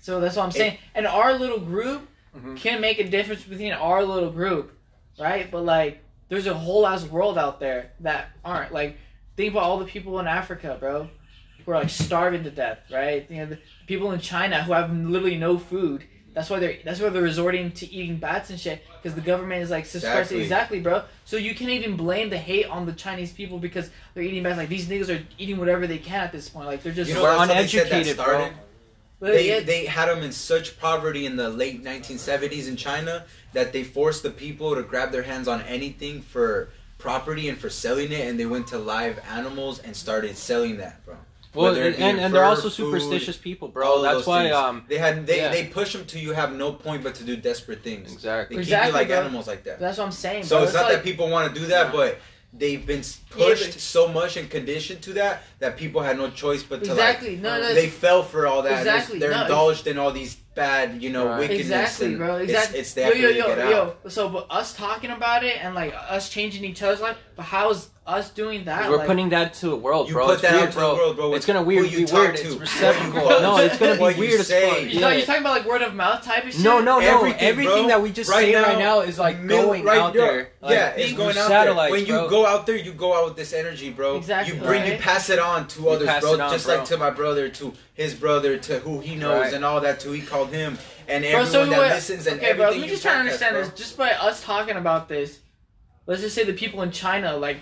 So 0.00 0.20
that's 0.20 0.36
what 0.36 0.44
I'm 0.44 0.52
saying. 0.52 0.78
And 0.94 1.06
our 1.06 1.32
little 1.34 1.58
group 1.58 2.08
Mhm. 2.36 2.56
can 2.56 2.80
make 2.80 2.98
a 2.98 3.08
difference 3.08 3.42
between 3.42 3.72
our 3.72 4.04
little 4.04 4.30
group, 4.30 4.78
right? 5.18 5.50
But 5.50 5.64
like, 5.64 6.04
there's 6.28 6.46
a 6.46 6.54
whole 6.54 6.86
ass 6.86 7.04
world 7.04 7.38
out 7.38 7.58
there 7.60 7.92
that 8.00 8.28
aren't. 8.44 8.72
Like, 8.72 8.98
think 9.36 9.52
about 9.52 9.64
all 9.64 9.78
the 9.78 9.86
people 9.86 10.20
in 10.20 10.26
Africa, 10.26 10.76
bro, 10.78 11.08
who 11.64 11.72
are 11.72 11.80
like 11.80 11.90
starving 11.90 12.44
to 12.44 12.50
death, 12.50 12.78
right? 12.92 13.26
You 13.30 13.36
know, 13.38 13.46
the 13.46 13.58
people 13.86 14.12
in 14.12 14.20
China 14.20 14.62
who 14.62 14.72
have 14.72 14.92
literally 14.92 15.36
no 15.38 15.58
food. 15.58 16.04
That's 16.36 16.50
why 16.50 16.58
they're 16.58 16.76
that's 16.84 17.00
why 17.00 17.08
they're 17.08 17.22
resorting 17.22 17.72
to 17.72 17.90
eating 17.90 18.18
bats 18.18 18.50
and 18.50 18.60
shit 18.60 18.84
because 19.02 19.14
the 19.14 19.22
government 19.22 19.62
is 19.62 19.70
like 19.70 19.86
suppressing 19.86 20.18
Exactly. 20.18 20.42
exactly, 20.42 20.80
bro. 20.80 21.04
So 21.24 21.38
you 21.38 21.54
can't 21.54 21.70
even 21.70 21.96
blame 21.96 22.28
the 22.28 22.36
hate 22.36 22.66
on 22.66 22.84
the 22.84 22.92
Chinese 22.92 23.32
people 23.32 23.58
because 23.58 23.88
they're 24.12 24.22
eating 24.22 24.42
bats. 24.42 24.58
Like 24.58 24.68
these 24.68 24.86
niggas 24.86 25.08
are 25.08 25.24
eating 25.38 25.56
whatever 25.56 25.86
they 25.86 25.96
can 25.96 26.20
at 26.20 26.32
this 26.32 26.50
point. 26.50 26.66
Like 26.66 26.82
they're 26.82 26.92
just 26.92 27.08
You 27.08 27.14
know, 27.14 27.22
We're 27.22 27.38
that's 27.38 27.72
they 27.72 27.78
said 27.78 27.86
uneducated, 27.86 28.16
bro. 28.18 28.50
They, 29.18 29.48
yeah, 29.48 29.60
they 29.60 29.86
had 29.86 30.10
them 30.10 30.22
in 30.22 30.30
such 30.30 30.78
poverty 30.78 31.24
in 31.24 31.36
the 31.36 31.48
late 31.48 31.82
1970s 31.82 32.68
in 32.68 32.76
China 32.76 33.24
that 33.54 33.72
they 33.72 33.82
forced 33.82 34.22
the 34.22 34.30
people 34.30 34.74
to 34.74 34.82
grab 34.82 35.12
their 35.12 35.22
hands 35.22 35.48
on 35.48 35.62
anything 35.62 36.20
for 36.20 36.68
property 36.98 37.48
and 37.48 37.56
for 37.56 37.70
selling 37.70 38.12
it, 38.12 38.28
and 38.28 38.38
they 38.38 38.44
went 38.44 38.66
to 38.66 38.78
live 38.78 39.18
animals 39.30 39.78
and 39.78 39.96
started 39.96 40.36
selling 40.36 40.76
that, 40.76 41.02
bro. 41.06 41.16
Well, 41.56 41.72
Whether 41.72 41.84
it 41.88 41.98
and, 41.98 42.20
and, 42.20 42.34
they're 42.34 42.42
fur, 42.42 42.46
also 42.48 42.68
food, 42.68 43.00
superstitious 43.00 43.36
people, 43.36 43.68
bro. 43.68 44.02
That's 44.02 44.26
why 44.26 44.42
things. 44.44 44.54
um 44.54 44.84
they 44.88 44.98
had 44.98 45.26
they, 45.26 45.38
yeah. 45.38 45.48
they 45.50 45.64
push 45.66 45.92
them 45.94 46.04
to 46.06 46.18
you 46.18 46.32
have 46.32 46.54
no 46.54 46.72
point 46.72 47.02
but 47.02 47.14
to 47.16 47.24
do 47.24 47.34
desperate 47.36 47.82
things. 47.82 48.12
exactly. 48.12 48.56
They 48.56 48.62
Exactly, 48.62 48.86
keep 48.86 48.92
you 48.94 48.98
like 49.00 49.08
bro. 49.08 49.20
animals 49.20 49.46
like 49.46 49.64
that. 49.64 49.80
that's 49.80 49.98
what 49.98 50.04
I'm 50.04 50.12
saying. 50.12 50.44
So 50.44 50.56
bro. 50.58 50.64
it's, 50.64 50.74
not 50.74 50.84
like, 50.84 50.92
that 50.96 51.04
people 51.04 51.30
want 51.30 51.52
to 51.54 51.58
do 51.60 51.66
that, 51.68 51.86
Yeah. 51.86 51.92
but 51.92 52.18
they've 52.52 52.84
been 52.86 53.00
s- 53.00 53.20
Yeah, 53.36 53.46
pushed 53.46 53.72
but- 53.72 53.80
so 53.80 54.08
much 54.08 54.36
and 54.36 54.48
conditioned 54.50 55.00
to 55.02 55.12
that 55.14 55.42
that 55.58 55.76
people 55.76 56.02
had 56.02 56.16
no 56.18 56.30
choice 56.30 56.62
but 56.62 56.84
to 56.84 56.90
exactly. 56.90 57.30
like 57.36 57.40
no, 57.42 57.60
no, 57.60 57.74
they 57.74 57.88
fell 57.88 58.22
for 58.22 58.46
all 58.46 58.62
that. 58.62 58.72
and 58.72 58.80
it's- 58.82 58.94
Exactly, 58.96 59.18
They're 59.18 59.30
no, 59.30 59.42
indulged 59.42 59.86
in 59.86 59.98
all 59.98 60.12
these 60.12 60.36
bad, 60.54 61.02
you 61.02 61.10
know, 61.10 61.26
Right. 61.26 61.40
wickedness. 61.40 61.66
Exactly, 61.66 62.06
and 62.06 62.18
bro. 62.18 62.36
Exactly. 62.36 62.78
It's, 62.80 62.94
the 62.94 63.00
yo, 63.02 63.06
effort 63.08 63.18
yo, 63.18 63.30
to 63.30 63.36
yo, 63.36 63.52
out. 63.52 63.70
yo. 64.04 64.08
So, 64.08 64.28
but 64.30 64.46
us 64.50 64.74
talking 64.74 65.10
about 65.10 65.44
it 65.44 65.62
and 65.62 65.74
like 65.74 65.94
us 66.08 66.30
changing 66.30 66.64
each 66.64 66.82
other's 66.82 67.00
life, 67.00 67.18
but 67.36 67.44
how's 67.44 67.90
us 68.06 68.30
doing 68.30 68.64
that? 68.64 68.88
We're 68.88 68.98
like, 68.98 69.06
putting 69.08 69.28
that 69.30 69.52
to 69.54 69.68
the 69.68 69.76
world, 69.76 70.08
You 70.08 70.14
bro. 70.14 70.26
put 70.26 70.32
it's 70.34 70.42
that 70.42 70.52
weird, 70.52 70.62
out 70.64 70.68
to 70.70 70.76
bro. 70.78 70.90
the 70.90 70.96
world, 70.96 71.16
bro. 71.16 71.34
It's 71.34 71.44
gonna 71.46 71.58
Who 71.60 71.64
weird 71.66 71.90
you 71.90 71.98
be 71.98 72.04
talk 72.04 72.20
weird. 72.20 72.36
to, 72.36 72.42
It's 72.42 72.50
what 72.50 72.54
you 72.54 72.60
reciprocal. 72.60 73.20
post, 73.28 73.42
no, 73.42 73.56
it's 73.58 73.78
gonna 73.78 74.00
what 74.00 74.14
be 74.16 74.22
you 74.22 74.28
weird 74.28 74.40
as 74.40 74.46
say. 74.46 74.68
fuck. 74.70 74.80
You 74.80 74.86
Yeah. 74.88 75.00
know, 75.00 75.08
you're 75.08 75.26
talking 75.26 75.40
about 75.42 75.56
like 75.58 75.66
word 75.66 75.82
of 75.82 75.94
mouth 75.94 76.24
type 76.24 76.44
of 76.46 76.52
shit. 76.52 76.62
No, 76.62 76.80
no, 76.80 76.98
no. 77.00 77.06
Everything, 77.18 77.40
Everything, 77.40 77.72
bro. 77.74 77.88
that 77.88 78.02
we 78.02 78.10
just 78.12 78.30
Right 78.30 78.46
say 78.46 78.52
now, 78.52 78.62
right 78.62 78.78
now 78.78 79.00
is 79.00 79.18
like 79.18 79.40
Mil- 79.40 79.62
going 79.62 79.84
right 79.84 79.98
out 79.98 80.14
now- 80.14 80.20
there. 80.20 80.50
Like, 80.62 80.72
yeah, 80.72 80.86
it's 80.90 81.12
going 81.14 81.36
out 81.36 81.48
satellites, 81.48 81.90
there. 81.92 82.00
When 82.00 82.06
you 82.06 82.12
bro. 82.14 82.28
go 82.30 82.46
out 82.46 82.66
there, 82.66 82.76
you 82.76 82.92
go 82.92 83.14
out 83.16 83.24
with 83.26 83.36
this 83.36 83.52
energy, 83.52 83.90
bro. 83.90 84.16
Exactly, 84.16 84.54
You 84.56 84.60
bring, 84.62 84.84
you 84.84 84.92
right. 84.92 85.00
pass 85.00 85.28
it 85.30 85.38
on 85.38 85.66
to 85.68 85.82
You 85.82 85.88
others, 85.90 86.08
pass 86.08 86.22
bro. 86.22 86.34
it 86.34 86.40
on, 86.40 86.52
Just 86.52 86.66
bro. 86.66 86.76
like 86.76 86.84
to 86.86 86.96
my 86.96 87.10
brother, 87.10 87.48
to 87.48 87.72
his 87.94 88.14
brother, 88.14 88.56
to 88.56 88.78
who 88.80 89.00
he 89.00 89.14
knows, 89.16 89.40
Right. 89.42 89.52
and 89.52 89.64
all 89.64 89.80
that. 89.80 90.00
To 90.00 90.12
he 90.12 90.22
called 90.22 90.50
him, 90.50 90.78
and 91.08 91.22
Bro, 91.22 91.30
everyone 91.40 91.46
so 91.52 91.66
that 91.66 91.76
what- 91.78 91.88
listens 91.90 92.26
and 92.26 92.40
okay, 92.40 92.52
bro. 92.52 92.66
Let 92.66 92.76
everything 92.76 92.80
me 92.82 92.86
you 92.86 92.92
just 92.92 93.02
try 93.02 93.12
to 93.12 93.18
podcast, 93.18 93.20
understand 93.22 93.54
bro. 93.54 93.64
this. 93.64 93.72
Just 93.78 93.96
by 93.96 94.10
us 94.12 94.42
talking 94.44 94.76
about 94.76 95.08
this, 95.08 95.38
let's 96.06 96.20
just 96.22 96.34
say 96.34 96.44
the 96.44 96.52
people 96.52 96.82
in 96.82 96.90
China, 96.90 97.36
like, 97.36 97.58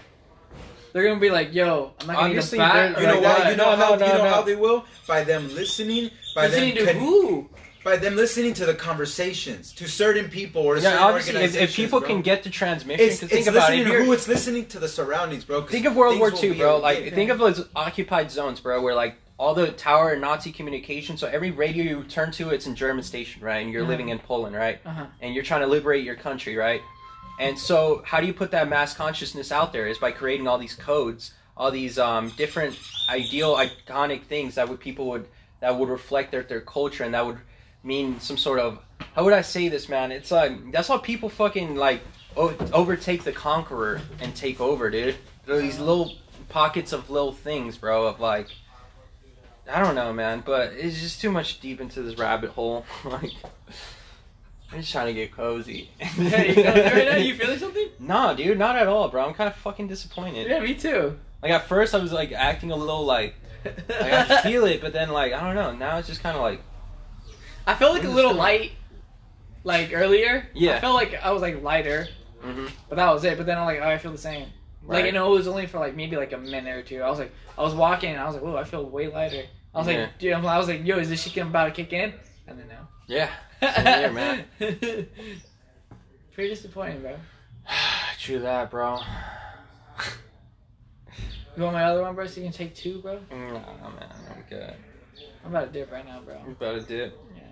they're 0.92 1.04
gonna 1.08 1.18
be 1.20 1.30
like, 1.30 1.52
"Yo, 1.54 1.92
I'm 2.00 2.06
not 2.06 2.16
gonna 2.16 2.28
Obviously, 2.28 2.58
eat 2.58 2.62
a 2.62 2.94
You 3.00 3.06
know 3.06 3.14
like 3.14 3.22
why? 3.22 3.38
that. 3.40 3.50
You 3.50 3.56
know 3.56 3.70
No, 3.70 3.76
how? 3.76 3.94
no, 3.96 4.06
you 4.06 4.12
know 4.12 4.24
no. 4.24 4.30
how 4.30 4.42
they 4.42 4.54
will 4.56 4.84
by 5.08 5.24
them 5.24 5.52
listening, 5.54 6.10
by 6.36 6.46
Listening 6.46 6.74
them 6.76 6.86
to 6.86 6.92
con- 6.92 7.00
who? 7.02 7.48
by 7.84 7.96
them 7.96 8.16
listening 8.16 8.54
to 8.54 8.64
the 8.64 8.72
conversations 8.74 9.70
to 9.74 9.86
certain 9.86 10.28
people 10.30 10.62
or 10.62 10.76
to 10.76 10.80
Yeah, 10.80 10.90
certain 10.92 11.04
obviously, 11.04 11.30
if, 11.34 11.36
if 11.36 11.42
organizations, 11.42 11.76
people 11.76 12.00
bro. 12.00 12.08
can 12.08 12.22
get 12.22 12.42
the 12.44 12.48
transmission, 12.48 13.04
it's, 13.04 13.16
because 13.16 13.24
it's 13.36 13.44
think 13.44 13.46
about 13.54 13.68
it. 13.70 13.72
listening 13.72 13.80
If 13.80 13.86
to 13.88 13.92
you're- 13.92 14.06
who 14.06 14.12
it's 14.14 14.28
listening 14.28 14.66
to 14.66 14.78
the 14.78 14.88
surroundings, 14.88 15.44
bro. 15.44 15.62
Think 15.62 15.84
of 15.84 15.94
World 15.96 16.18
War 16.18 16.30
will 16.30 16.42
II, 16.44 16.52
bro. 16.54 16.74
okay. 16.76 16.82
Like, 16.82 17.14
think 17.14 17.30
of 17.30 17.38
those 17.38 17.66
occupied 17.76 18.30
zones, 18.30 18.60
bro, 18.60 18.80
where 18.80 18.94
like 18.94 19.16
all 19.36 19.52
the 19.52 19.70
tower 19.72 20.12
and 20.12 20.20
Nazi 20.22 20.50
communication. 20.52 21.16
So 21.18 21.26
every 21.26 21.50
radio 21.50 21.82
you 21.84 22.04
turn 22.04 22.30
to, 22.32 22.50
it's 22.50 22.66
in 22.66 22.74
German 22.76 23.02
station, 23.04 23.42
right? 23.42 23.56
And 23.62 23.70
you're 23.72 23.82
Uh-huh. 23.82 23.90
living 23.90 24.08
in 24.10 24.18
Poland, 24.20 24.54
right? 24.56 24.78
Uh-huh. 24.86 25.06
And 25.20 25.34
you're 25.34 25.42
trying 25.44 25.60
to 25.62 25.66
liberate 25.66 26.04
your 26.04 26.14
country, 26.14 26.56
right? 26.56 26.80
And 27.38 27.58
so, 27.58 28.02
how 28.04 28.20
do 28.20 28.26
you 28.26 28.34
put 28.34 28.50
that 28.52 28.68
mass 28.68 28.94
consciousness 28.94 29.50
out 29.50 29.72
there? 29.72 29.86
Is 29.86 29.98
by 29.98 30.12
creating 30.12 30.46
all 30.46 30.58
these 30.58 30.74
codes, 30.74 31.32
all 31.56 31.70
these 31.70 31.98
um, 31.98 32.30
different 32.36 32.78
ideal, 33.08 33.56
iconic 33.56 34.24
things 34.24 34.54
that 34.54 34.68
would 34.68 34.80
people 34.80 35.06
would 35.06 35.26
that 35.60 35.76
would 35.76 35.88
reflect 35.88 36.30
their 36.30 36.42
their 36.42 36.60
culture 36.60 37.04
and 37.04 37.14
that 37.14 37.26
would 37.26 37.38
mean 37.82 38.20
some 38.20 38.36
sort 38.36 38.58
of 38.58 38.78
how 39.14 39.24
would 39.24 39.32
I 39.32 39.42
say 39.42 39.68
this, 39.68 39.88
man? 39.88 40.12
It's 40.12 40.30
like 40.30 40.72
that's 40.72 40.88
how 40.88 40.98
people 40.98 41.28
fucking 41.28 41.76
like 41.76 42.00
o- 42.36 42.56
overtake 42.72 43.24
the 43.24 43.32
conqueror 43.32 44.00
and 44.20 44.34
take 44.34 44.60
over, 44.60 44.90
dude. 44.90 45.16
There 45.46 45.56
are 45.56 45.60
these 45.60 45.78
little 45.78 46.16
pockets 46.48 46.92
of 46.92 47.10
little 47.10 47.32
things, 47.32 47.76
bro. 47.76 48.06
Of 48.06 48.20
like, 48.20 48.48
I 49.70 49.80
don't 49.80 49.94
know, 49.94 50.12
man, 50.12 50.42
but 50.44 50.72
it's 50.72 51.00
just 51.00 51.20
too 51.20 51.30
much 51.30 51.60
deep 51.60 51.80
into 51.80 52.02
this 52.02 52.18
rabbit 52.18 52.50
hole. 52.50 52.84
like, 53.04 53.32
I'm 54.74 54.80
just 54.80 54.92
trying 54.92 55.06
to 55.06 55.12
get 55.12 55.30
cozy. 55.32 55.88
Hey, 55.98 56.54
you 56.56 56.64
right 56.64 57.08
now? 57.12 57.16
You 57.16 57.34
feeling 57.36 57.58
something? 57.58 57.88
No, 58.00 58.34
dude, 58.36 58.58
not 58.58 58.76
at 58.76 58.86
all, 58.88 59.08
bro. 59.08 59.24
I'm 59.24 59.34
kind 59.34 59.48
of 59.48 59.56
fucking 59.56 59.86
disappointed. 59.88 60.48
Yeah, 60.48 60.60
me 60.60 60.74
too. 60.74 61.16
Like 61.42 61.52
at 61.52 61.68
first, 61.68 61.94
I 61.94 61.98
was 61.98 62.12
like 62.12 62.32
acting 62.32 62.70
a 62.70 62.76
little 62.76 63.04
like, 63.04 63.34
like 63.64 63.80
I 64.12 64.42
feel 64.42 64.64
it, 64.64 64.80
but 64.80 64.92
then 64.92 65.10
like 65.10 65.32
I 65.32 65.40
don't 65.40 65.54
know. 65.54 65.72
Now 65.72 65.98
it's 65.98 66.08
just 66.08 66.22
kind 66.22 66.36
of 66.36 66.42
like, 66.42 66.60
I 67.66 67.74
felt 67.74 67.94
like 67.94 68.04
a 68.04 68.08
little 68.08 68.34
light, 68.34 68.72
like 69.62 69.90
earlier. 69.94 70.48
Yeah. 70.54 70.76
I 70.76 70.80
felt 70.80 70.94
like 70.96 71.14
I 71.14 71.30
was 71.30 71.40
like 71.40 71.62
lighter, 71.62 72.08
mhm. 72.42 72.70
but 72.88 72.96
that 72.96 73.10
was 73.12 73.24
it. 73.24 73.36
But 73.38 73.46
then 73.46 73.56
I'm 73.58 73.64
like, 73.64 73.80
oh, 73.80 73.88
I 73.88 73.96
feel 73.98 74.12
the 74.12 74.18
same. 74.18 74.48
Like 74.86 75.06
you 75.06 75.12
know, 75.12 75.32
it 75.32 75.36
was 75.36 75.48
only 75.48 75.66
for 75.66 75.78
like 75.78 75.94
maybe 75.96 76.16
like 76.16 76.32
a 76.32 76.38
minute 76.38 76.76
or 76.76 76.82
two. 76.82 77.00
I 77.02 77.08
was 77.08 77.18
like, 77.18 77.32
I 77.56 77.62
was 77.62 77.74
walking 77.74 78.10
and 78.10 78.20
I 78.20 78.26
was 78.26 78.34
like, 78.34 78.44
whoa, 78.44 78.56
I 78.56 78.64
feel 78.64 78.84
way 78.84 79.08
lighter. 79.08 79.44
I 79.74 79.78
was 79.78 79.86
Yeah. 79.88 80.00
like, 80.02 80.18
dude, 80.18 80.32
I'm, 80.34 80.44
I 80.46 80.58
was 80.58 80.68
like, 80.68 80.84
yo, 80.84 80.98
is 80.98 81.08
this 81.08 81.22
shit 81.22 81.36
about 81.42 81.64
to 81.66 81.70
kick 81.70 81.92
in? 81.92 82.12
And 82.46 82.58
then 82.58 82.68
no. 82.68 82.86
Yeah, 83.06 83.30
here, 83.60 84.12
man. 84.12 84.44
Pretty 84.58 86.50
disappointing, 86.54 87.00
bro. 87.02 87.16
True 88.18 88.40
that, 88.40 88.70
bro. 88.70 89.00
You 91.56 91.62
want 91.62 91.74
my 91.74 91.84
other 91.84 92.02
one, 92.02 92.14
bro? 92.16 92.26
So 92.26 92.40
you 92.40 92.46
can 92.46 92.52
take 92.52 92.74
two, 92.74 93.00
bro. 93.00 93.20
Nah, 93.30 93.36
man, 93.36 94.08
I'm 94.34 94.44
good. 94.48 94.74
I'm 95.44 95.50
about 95.50 95.72
to 95.72 95.78
dip 95.78 95.92
right 95.92 96.04
now, 96.04 96.20
bro. 96.20 96.36
I'm 96.44 96.50
about 96.52 96.80
to 96.80 96.80
dip. 96.80 97.16
Yeah. 97.36 97.42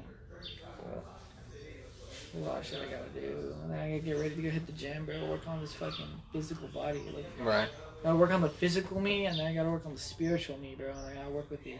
There's 2.32 2.44
a 2.46 2.48
lot 2.48 2.58
of 2.58 2.66
shit 2.66 2.80
I 2.80 2.90
gotta 2.90 3.10
do. 3.14 3.54
And 3.62 3.70
then 3.70 3.78
I 3.78 3.88
gotta 3.90 4.00
get 4.00 4.18
ready 4.18 4.34
to 4.34 4.42
go 4.42 4.50
hit 4.50 4.66
the 4.66 4.72
gym, 4.72 5.04
bro. 5.06 5.24
Work 5.26 5.46
on 5.46 5.60
this 5.60 5.74
fucking 5.74 6.08
physical 6.32 6.66
body. 6.68 7.00
Like, 7.14 7.26
Right. 7.40 7.68
I 8.00 8.04
gotta 8.04 8.16
work 8.16 8.32
on 8.32 8.40
the 8.40 8.48
physical 8.48 9.00
me, 9.00 9.26
and 9.26 9.38
then 9.38 9.46
I 9.46 9.54
gotta 9.54 9.70
work 9.70 9.86
on 9.86 9.92
the 9.94 10.00
spiritual 10.00 10.58
me, 10.58 10.74
bro. 10.76 10.90
And 10.90 11.06
I 11.06 11.14
gotta 11.14 11.30
work 11.30 11.48
with 11.50 11.62
the. 11.62 11.76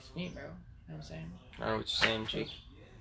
Just 0.00 0.16
me, 0.16 0.32
bro. 0.34 0.44
You 0.88 0.94
know 0.94 0.98
what 0.98 0.98
I'm 0.98 1.02
saying? 1.02 1.30
I 1.60 1.66
know 1.66 1.76
what 1.76 1.78
you're 1.80 1.86
saying, 1.86 2.26
G. 2.26 2.52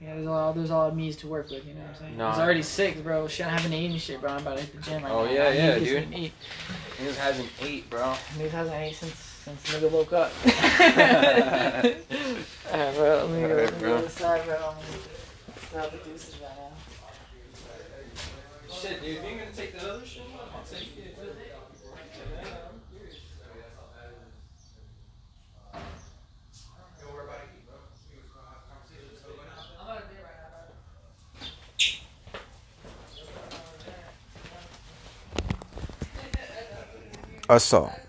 Yeah, 0.01 0.15
there's 0.15 0.27
a 0.27 0.31
lot, 0.31 0.55
there's 0.55 0.69
a 0.69 0.75
lot 0.75 0.89
of 0.89 0.95
me's 0.97 1.15
to 1.17 1.27
work 1.27 1.49
with. 1.49 1.65
You 1.65 1.73
know 1.75 1.81
what 1.81 1.89
I'm 1.91 1.95
saying? 1.95 2.17
No. 2.17 2.29
It's 2.29 2.37
already 2.39 2.61
six, 2.61 2.99
bro. 2.99 3.27
Shit, 3.27 3.45
I 3.47 3.51
haven't 3.51 3.71
eaten 3.73 3.97
shit, 3.97 4.19
bro. 4.19 4.31
I'm 4.31 4.41
about 4.41 4.57
to 4.57 4.63
hit 4.63 4.75
the 4.75 4.81
gym 4.81 5.03
right 5.03 5.11
Oh, 5.11 5.25
now. 5.25 5.31
yeah, 5.31 5.43
I 5.43 5.51
yeah, 5.53 5.79
dude. 5.79 5.87
something 6.03 6.11
to 6.11 6.17
Eat. 6.19 6.33
Niggas 6.99 7.15
hasn't 7.17 7.49
ate, 7.61 7.89
bro. 7.89 8.13
Niggas 8.37 8.49
hasn't 8.49 8.75
ate 8.75 8.95
since 8.95 9.13
since 9.15 9.61
nigga 9.71 9.89
woke 9.91 10.13
up. 10.13 10.31
Alright, 12.71 12.95
bro. 12.95 13.25
Let 13.25 13.29
me 13.29 13.41
go, 13.41 13.47
Alright, 13.47 13.65
let 13.65 13.73
me 13.73 13.79
bro. 13.79 14.01
go 14.01 14.07
bro. 14.45 14.55
I'm 14.55 14.75
gonna 14.75 14.83
stop 15.69 15.91
the 15.91 15.97
deuces 16.09 16.35
right 16.41 16.51
now. 16.57 16.71
Shit, 18.73 19.01
dude, 19.01 19.09
you 19.09 19.19
ain't 19.19 19.39
gonna 19.39 19.51
take 19.55 19.73
that 19.73 19.83
other 19.89 20.05
shit? 20.05 20.23
Us 37.53 37.71
all. 37.71 38.02